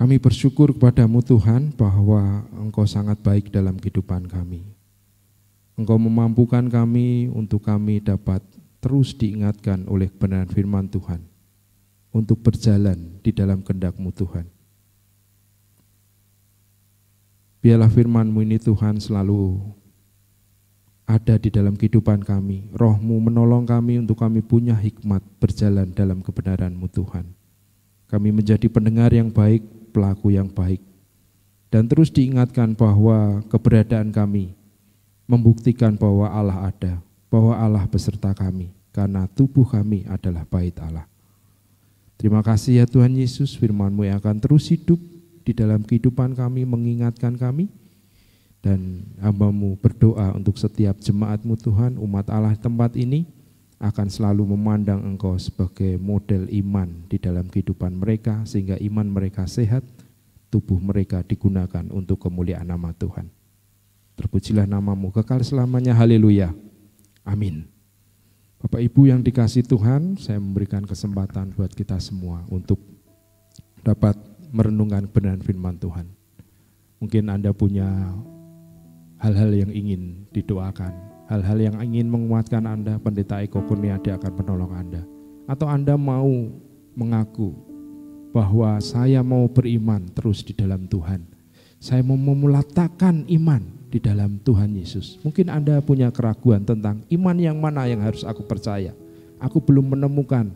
[0.00, 4.64] Kami bersyukur kepadamu Tuhan bahwa Engkau sangat baik dalam kehidupan kami.
[5.76, 8.40] Engkau memampukan kami untuk kami dapat
[8.80, 11.20] terus diingatkan oleh kebenaran firman Tuhan
[12.16, 14.48] untuk berjalan di dalam kehendakmu Tuhan.
[17.60, 19.60] Biarlah firmanmu ini Tuhan selalu
[21.10, 22.70] ada di dalam kehidupan kami.
[22.70, 27.26] Rohmu menolong kami untuk kami punya hikmat berjalan dalam kebenaranmu Tuhan.
[28.06, 30.78] Kami menjadi pendengar yang baik, pelaku yang baik.
[31.70, 34.54] Dan terus diingatkan bahwa keberadaan kami
[35.26, 36.98] membuktikan bahwa Allah ada,
[37.30, 41.06] bahwa Allah beserta kami, karena tubuh kami adalah bait Allah.
[42.18, 44.98] Terima kasih ya Tuhan Yesus, firman-Mu yang akan terus hidup
[45.46, 47.70] di dalam kehidupan kami, mengingatkan kami,
[48.60, 53.24] dan hambamu berdoa untuk setiap jemaatmu Tuhan, umat Allah tempat ini,
[53.80, 59.80] akan selalu memandang engkau sebagai model iman di dalam kehidupan mereka, sehingga iman mereka sehat,
[60.52, 63.32] tubuh mereka digunakan untuk kemuliaan nama Tuhan.
[64.20, 66.52] Terpujilah namamu kekal selamanya, haleluya.
[67.24, 67.64] Amin.
[68.60, 72.76] Bapak Ibu yang dikasih Tuhan, saya memberikan kesempatan buat kita semua untuk
[73.80, 74.12] dapat
[74.52, 76.04] merenungkan kebenaran firman Tuhan.
[77.00, 77.88] Mungkin Anda punya
[79.20, 80.92] hal-hal yang ingin didoakan,
[81.28, 85.02] hal-hal yang ingin menguatkan Anda, pendeta Eko Kurniadi akan menolong Anda.
[85.44, 86.28] Atau Anda mau
[86.96, 87.52] mengaku
[88.32, 91.22] bahwa saya mau beriman terus di dalam Tuhan.
[91.80, 95.20] Saya mau memulatakan iman di dalam Tuhan Yesus.
[95.20, 98.94] Mungkin Anda punya keraguan tentang iman yang mana yang harus aku percaya.
[99.40, 100.52] Aku belum menemukan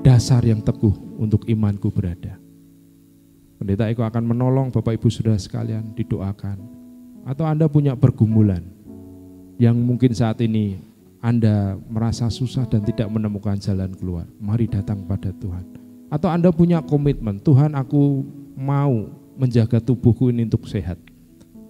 [0.00, 2.40] dasar yang teguh untuk imanku berada.
[3.60, 6.79] Pendeta Eko akan menolong Bapak Ibu Saudara sekalian didoakan.
[7.24, 8.64] Atau Anda punya pergumulan
[9.60, 10.80] yang mungkin saat ini
[11.20, 14.24] Anda merasa susah dan tidak menemukan jalan keluar.
[14.40, 15.64] Mari datang pada Tuhan.
[16.08, 18.24] Atau Anda punya komitmen, Tuhan aku
[18.56, 20.96] mau menjaga tubuhku ini untuk sehat.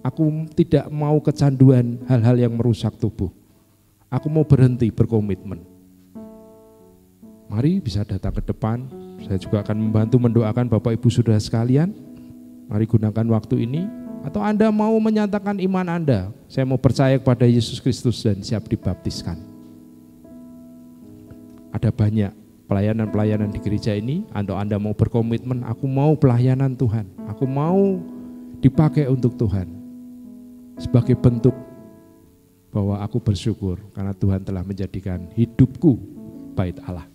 [0.01, 3.29] Aku tidak mau kecanduan hal-hal yang merusak tubuh.
[4.09, 5.61] Aku mau berhenti berkomitmen.
[7.51, 8.87] Mari bisa datang ke depan.
[9.27, 11.91] Saya juga akan membantu mendoakan Bapak Ibu Saudara sekalian.
[12.71, 14.00] Mari gunakan waktu ini.
[14.21, 16.29] Atau Anda mau menyatakan iman Anda.
[16.45, 19.37] Saya mau percaya kepada Yesus Kristus dan siap dibaptiskan.
[21.73, 22.31] Ada banyak
[22.69, 24.23] pelayanan-pelayanan di gereja ini.
[24.31, 27.09] Atau Anda mau berkomitmen, aku mau pelayanan Tuhan.
[27.27, 27.99] Aku mau
[28.63, 29.67] dipakai untuk Tuhan.
[30.79, 31.53] Sebagai bentuk
[32.71, 35.99] bahwa aku bersyukur karena Tuhan telah menjadikan hidupku
[36.55, 37.10] bait Allah.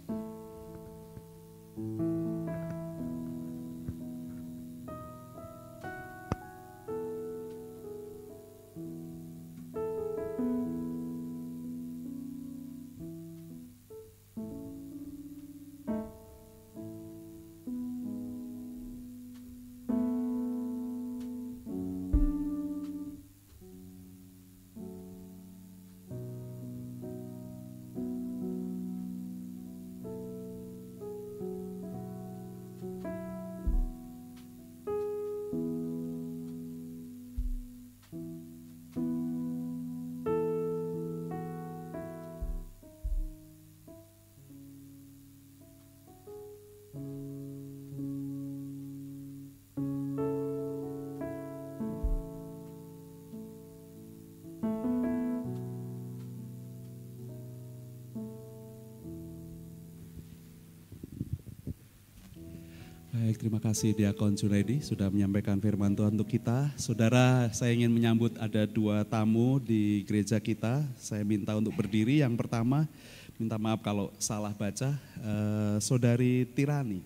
[63.27, 66.71] Baik, terima kasih Diakon Junaidi sudah menyampaikan firman Tuhan untuk kita.
[66.79, 70.87] Saudara, saya ingin menyambut ada dua tamu di gereja kita.
[70.95, 72.23] Saya minta untuk berdiri.
[72.23, 72.87] Yang pertama,
[73.35, 77.03] minta maaf kalau salah baca, eh, Saudari Tirani.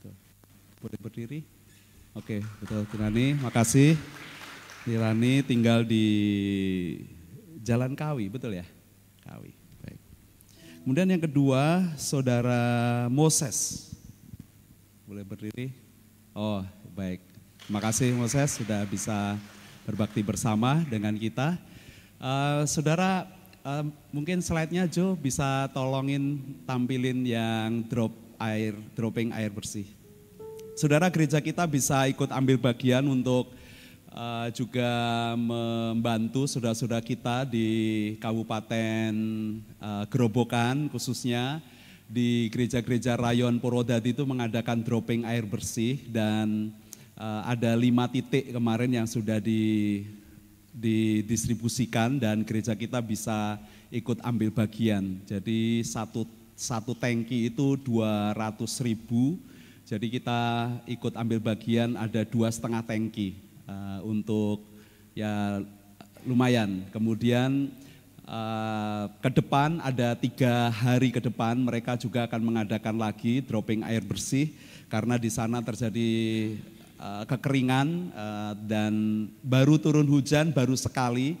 [0.00, 0.16] Tuh,
[0.80, 1.44] Boleh berdiri?
[2.16, 3.92] Oke, betul Tirani, makasih.
[4.88, 6.06] Tirani tinggal di
[7.60, 8.64] Jalan Kawi, betul ya?
[9.20, 9.52] Kawi,
[9.84, 10.00] baik.
[10.80, 13.92] Kemudian yang kedua, Saudara Moses.
[15.06, 15.70] Boleh berdiri?
[16.34, 16.66] Oh,
[16.98, 17.22] baik.
[17.62, 19.38] Terima kasih Moses sudah bisa
[19.86, 21.54] berbakti bersama dengan kita.
[22.18, 23.30] Uh, saudara,
[23.62, 28.10] uh, mungkin slide-nya Jo bisa tolongin tampilin yang drop
[28.42, 29.86] air, dropping air bersih.
[30.74, 33.54] Saudara gereja kita bisa ikut ambil bagian untuk
[34.10, 34.90] uh, juga
[35.38, 37.70] membantu saudara-saudara kita di
[38.18, 39.14] Kabupaten
[39.78, 41.62] uh, Gerobokan khususnya
[42.06, 46.70] di gereja-gereja rayon Purwodadi itu mengadakan dropping air bersih dan
[47.18, 50.06] uh, ada lima titik kemarin yang sudah di,
[50.70, 53.58] didistribusikan dan gereja kita bisa
[53.90, 55.18] ikut ambil bagian.
[55.26, 56.24] Jadi satu
[56.56, 58.32] satu tangki itu 200
[58.80, 59.36] ribu,
[59.84, 60.40] jadi kita
[60.88, 63.36] ikut ambil bagian ada dua setengah tangki
[63.68, 64.64] uh, untuk
[65.12, 65.60] ya
[66.24, 66.86] lumayan.
[66.90, 67.70] Kemudian
[68.26, 74.02] Uh, ke depan ada tiga hari ke depan mereka juga akan mengadakan lagi dropping air
[74.02, 74.50] bersih
[74.90, 76.10] karena di sana terjadi
[76.98, 81.38] uh, kekeringan uh, dan baru turun hujan baru sekali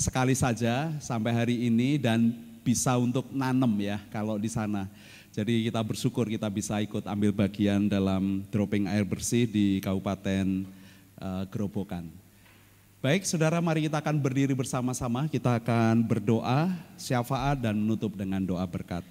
[0.00, 2.32] sekali saja sampai hari ini dan
[2.64, 4.88] bisa untuk nanam ya kalau di sana
[5.34, 10.62] Jadi kita bersyukur kita bisa ikut ambil bagian dalam dropping air bersih di Kabupaten
[11.18, 12.06] uh, Gerobokan.
[13.04, 18.64] Baik saudara mari kita akan berdiri bersama-sama, kita akan berdoa, syafaat dan menutup dengan doa
[18.64, 19.04] berkat.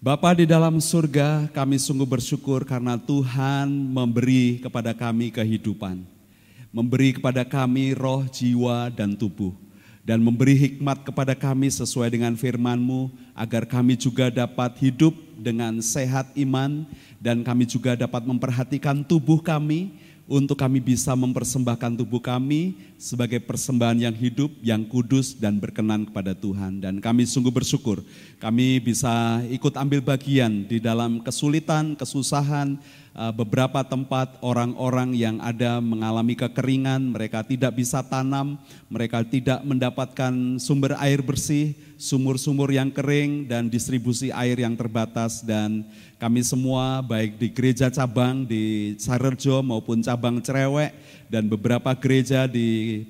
[0.00, 6.00] Bapa di dalam surga, kami sungguh bersyukur karena Tuhan memberi kepada kami kehidupan.
[6.72, 9.52] Memberi kepada kami roh, jiwa, dan tubuh
[10.08, 16.32] dan memberi hikmat kepada kami sesuai dengan firman-Mu agar kami juga dapat hidup dengan sehat
[16.32, 16.88] iman
[17.20, 19.92] dan kami juga dapat memperhatikan tubuh kami
[20.28, 26.36] untuk kami bisa mempersembahkan tubuh kami sebagai persembahan yang hidup, yang kudus dan berkenan kepada
[26.36, 26.84] Tuhan.
[26.84, 28.04] Dan kami sungguh bersyukur
[28.36, 32.76] kami bisa ikut ambil bagian di dalam kesulitan, kesusahan,
[33.34, 38.54] beberapa tempat orang-orang yang ada mengalami kekeringan, mereka tidak bisa tanam,
[38.86, 45.42] mereka tidak mendapatkan sumber air bersih, sumur-sumur yang kering dan distribusi air yang terbatas.
[45.42, 45.82] Dan
[46.22, 50.94] kami semua baik di gereja cabang di Sarerjo maupun cabang Cerewek
[51.26, 53.02] dan beberapa gereja di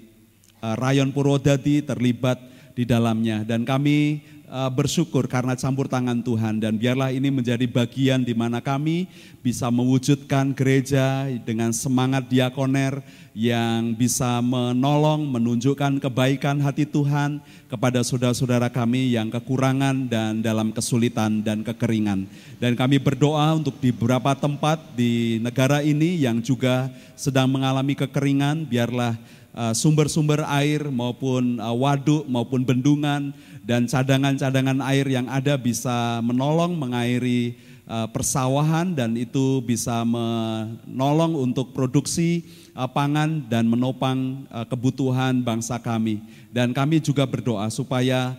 [0.64, 2.40] uh, Rayon Purwodadi terlibat
[2.72, 3.44] di dalamnya.
[3.44, 8.64] Dan kami Eh, bersyukur karena campur tangan Tuhan dan biarlah ini menjadi bagian di mana
[8.64, 9.04] kami
[9.44, 13.04] bisa mewujudkan gereja dengan semangat diakoner
[13.36, 21.44] yang bisa menolong, menunjukkan kebaikan hati Tuhan kepada saudara-saudara kami yang kekurangan dan dalam kesulitan
[21.44, 22.24] dan kekeringan.
[22.56, 26.88] Dan kami berdoa untuk di beberapa tempat di negara ini yang juga
[27.20, 29.12] sedang mengalami kekeringan, biarlah
[29.52, 33.36] eh, sumber-sumber air maupun eh, waduk maupun bendungan
[33.68, 41.76] dan cadangan-cadangan air yang ada bisa menolong mengairi uh, persawahan dan itu bisa menolong untuk
[41.76, 46.24] produksi uh, pangan dan menopang uh, kebutuhan bangsa kami.
[46.48, 48.32] Dan kami juga berdoa supaya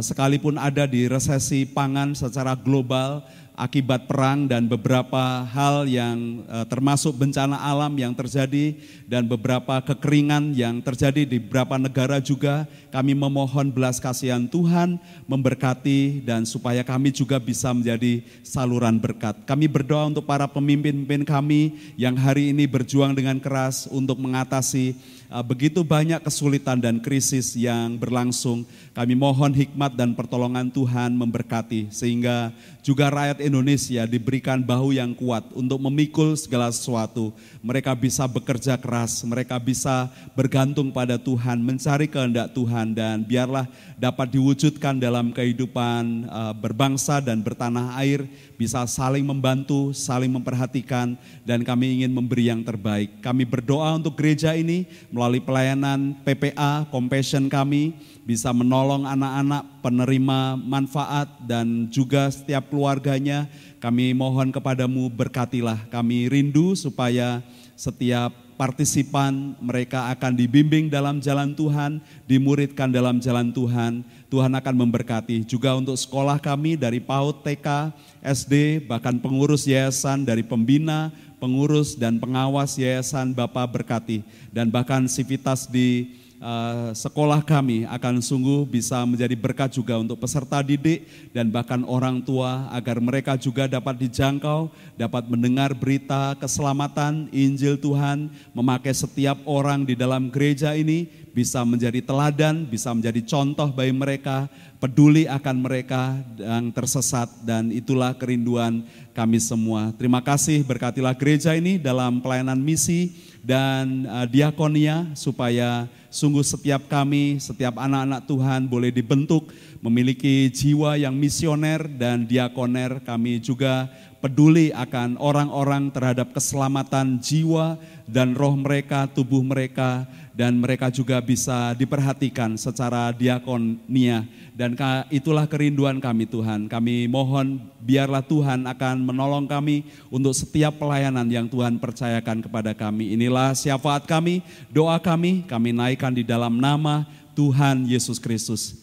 [0.00, 3.24] sekalipun ada di resesi pangan secara global,
[3.60, 8.72] akibat perang dan beberapa hal yang uh, termasuk bencana alam yang terjadi
[9.04, 14.96] dan beberapa kekeringan yang terjadi di beberapa negara juga kami memohon belas kasihan Tuhan
[15.28, 19.36] memberkati dan supaya kami juga bisa menjadi saluran berkat.
[19.44, 24.96] Kami berdoa untuk para pemimpin-pemimpin kami yang hari ini berjuang dengan keras untuk mengatasi
[25.28, 28.64] uh, begitu banyak kesulitan dan krisis yang berlangsung.
[28.96, 32.50] Kami mohon hikmat dan pertolongan Tuhan memberkati sehingga
[32.80, 37.32] juga rakyat Indonesia diberikan bahu yang kuat untuk memikul segala sesuatu.
[37.60, 43.68] Mereka bisa bekerja keras, mereka bisa bergantung pada Tuhan, mencari kehendak Tuhan dan biarlah
[44.00, 48.24] dapat diwujudkan dalam kehidupan uh, berbangsa dan bertanah air,
[48.56, 53.20] bisa saling membantu, saling memperhatikan dan kami ingin memberi yang terbaik.
[53.20, 57.92] Kami berdoa untuk gereja ini melalui pelayanan PPA, Compassion kami,
[58.24, 63.48] bisa menolong anak-anak penerima manfaat dan juga setiap keluarganya.
[63.80, 67.40] Kami mohon kepadamu berkatilah kami rindu supaya
[67.80, 68.30] setiap
[68.60, 71.96] partisipan mereka akan dibimbing dalam jalan Tuhan,
[72.28, 74.04] dimuridkan dalam jalan Tuhan.
[74.28, 77.88] Tuhan akan memberkati juga untuk sekolah kami dari PAUD, TK,
[78.20, 81.08] SD, bahkan pengurus yayasan dari pembina,
[81.40, 84.20] pengurus dan pengawas yayasan Bapak berkati
[84.52, 90.64] dan bahkan sivitas di uh, sekolah kami akan sungguh bisa menjadi berkat juga untuk peserta
[90.64, 97.76] didik dan bahkan orang tua agar mereka juga dapat dijangkau, dapat mendengar berita keselamatan Injil
[97.76, 103.94] Tuhan, memakai setiap orang di dalam gereja ini bisa menjadi teladan, bisa menjadi contoh bagi
[103.94, 104.50] mereka,
[104.82, 108.82] peduli akan mereka yang tersesat dan itulah kerinduan
[109.14, 109.94] kami semua.
[109.94, 117.38] Terima kasih berkatilah gereja ini dalam pelayanan misi dan uh, diakonia supaya Sungguh setiap kami,
[117.38, 122.98] setiap anak-anak Tuhan boleh dibentuk memiliki jiwa yang misioner dan diakoner.
[122.98, 123.86] Kami juga
[124.18, 127.78] peduli akan orang-orang terhadap keselamatan jiwa
[128.10, 130.02] dan roh mereka, tubuh mereka,
[130.34, 134.26] dan mereka juga bisa diperhatikan secara diakonia.
[134.50, 134.74] Dan
[135.14, 136.66] itulah kerinduan kami Tuhan.
[136.66, 143.14] Kami mohon biarlah Tuhan akan menolong kami untuk setiap pelayanan yang Tuhan percayakan kepada kami.
[143.30, 144.42] Inilah syafaat kami,
[144.74, 147.06] doa kami, kami naikkan di dalam nama
[147.38, 148.74] Tuhan Yesus Kristus.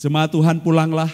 [0.00, 1.12] Jemaat Tuhan pulanglah,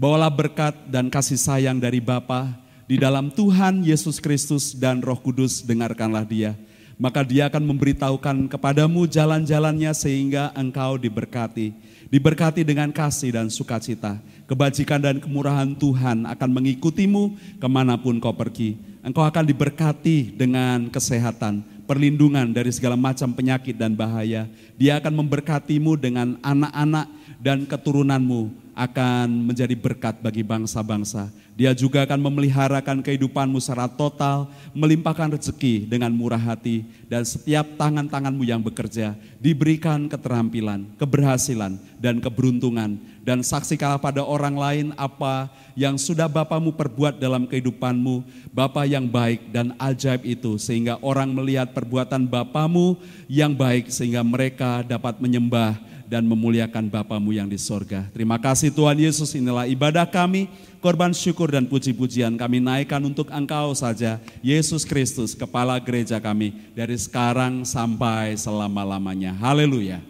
[0.00, 2.56] bawalah berkat dan kasih sayang dari Bapa
[2.88, 6.56] di dalam Tuhan Yesus Kristus dan Roh Kudus dengarkanlah dia
[7.00, 11.72] maka dia akan memberitahukan kepadamu jalan-jalannya sehingga engkau diberkati.
[12.12, 14.20] Diberkati dengan kasih dan sukacita.
[14.44, 18.76] Kebajikan dan kemurahan Tuhan akan mengikutimu ke mana pun kau pergi.
[19.00, 24.46] Engkau akan diberkati dengan kesehatan, perlindungan dari segala macam penyakit dan bahaya.
[24.78, 27.10] Dia akan memberkatimu dengan anak-anak
[27.42, 31.26] dan keturunanmu akan menjadi berkat bagi bangsa-bangsa.
[31.58, 38.46] Dia juga akan memeliharakan kehidupanmu secara total, melimpahkan rezeki dengan murah hati, dan setiap tangan-tanganmu
[38.46, 42.96] yang bekerja diberikan keterampilan, keberhasilan, dan keberuntungan.
[43.20, 48.20] Dan saksikanlah pada orang lain apa yang sudah Bapamu perbuat dalam kehidupanmu,
[48.52, 54.84] Bapa yang baik dan ajaib itu, sehingga orang melihat perbuatan Bapamu yang baik, sehingga mereka
[54.84, 58.04] dapat menyembah dan memuliakan Bapamu yang di sorga.
[58.12, 60.52] Terima kasih Tuhan Yesus, inilah ibadah kami,
[60.84, 67.00] korban syukur dan puji-pujian kami naikkan untuk Engkau saja, Yesus Kristus, Kepala Gereja kami, dari
[67.00, 69.32] sekarang sampai selama-lamanya.
[69.32, 70.04] Haleluya.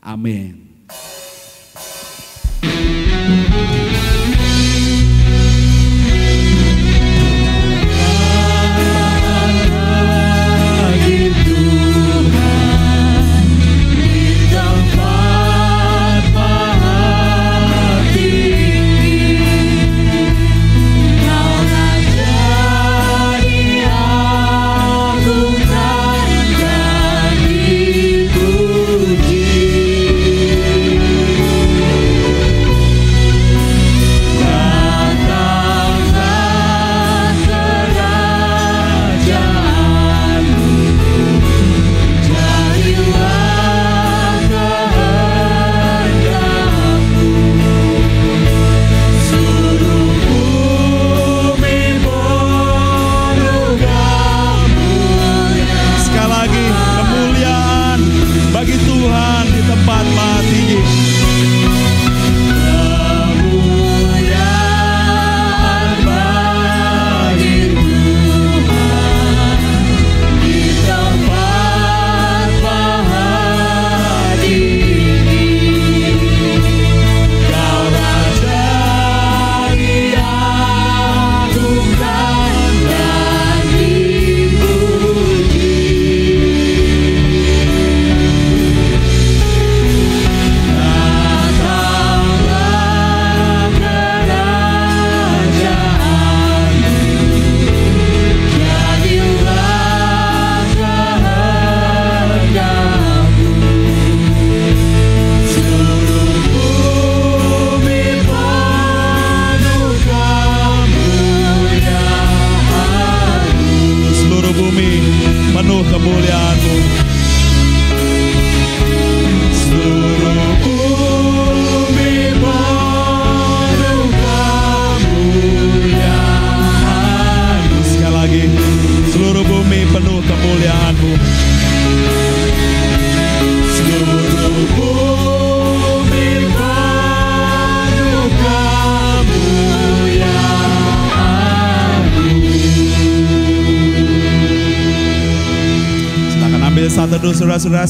[0.00, 0.64] Amin.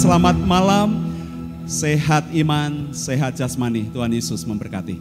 [0.04, 1.00] Selamat malam.
[1.64, 3.88] Sehat iman, sehat jasmani.
[3.88, 5.00] Tuhan Yesus memberkati.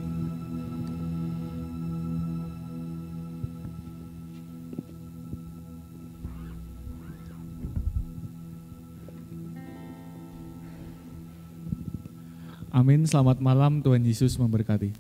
[12.72, 14.96] Amin, selamat malam Tuhan Yesus memberkati.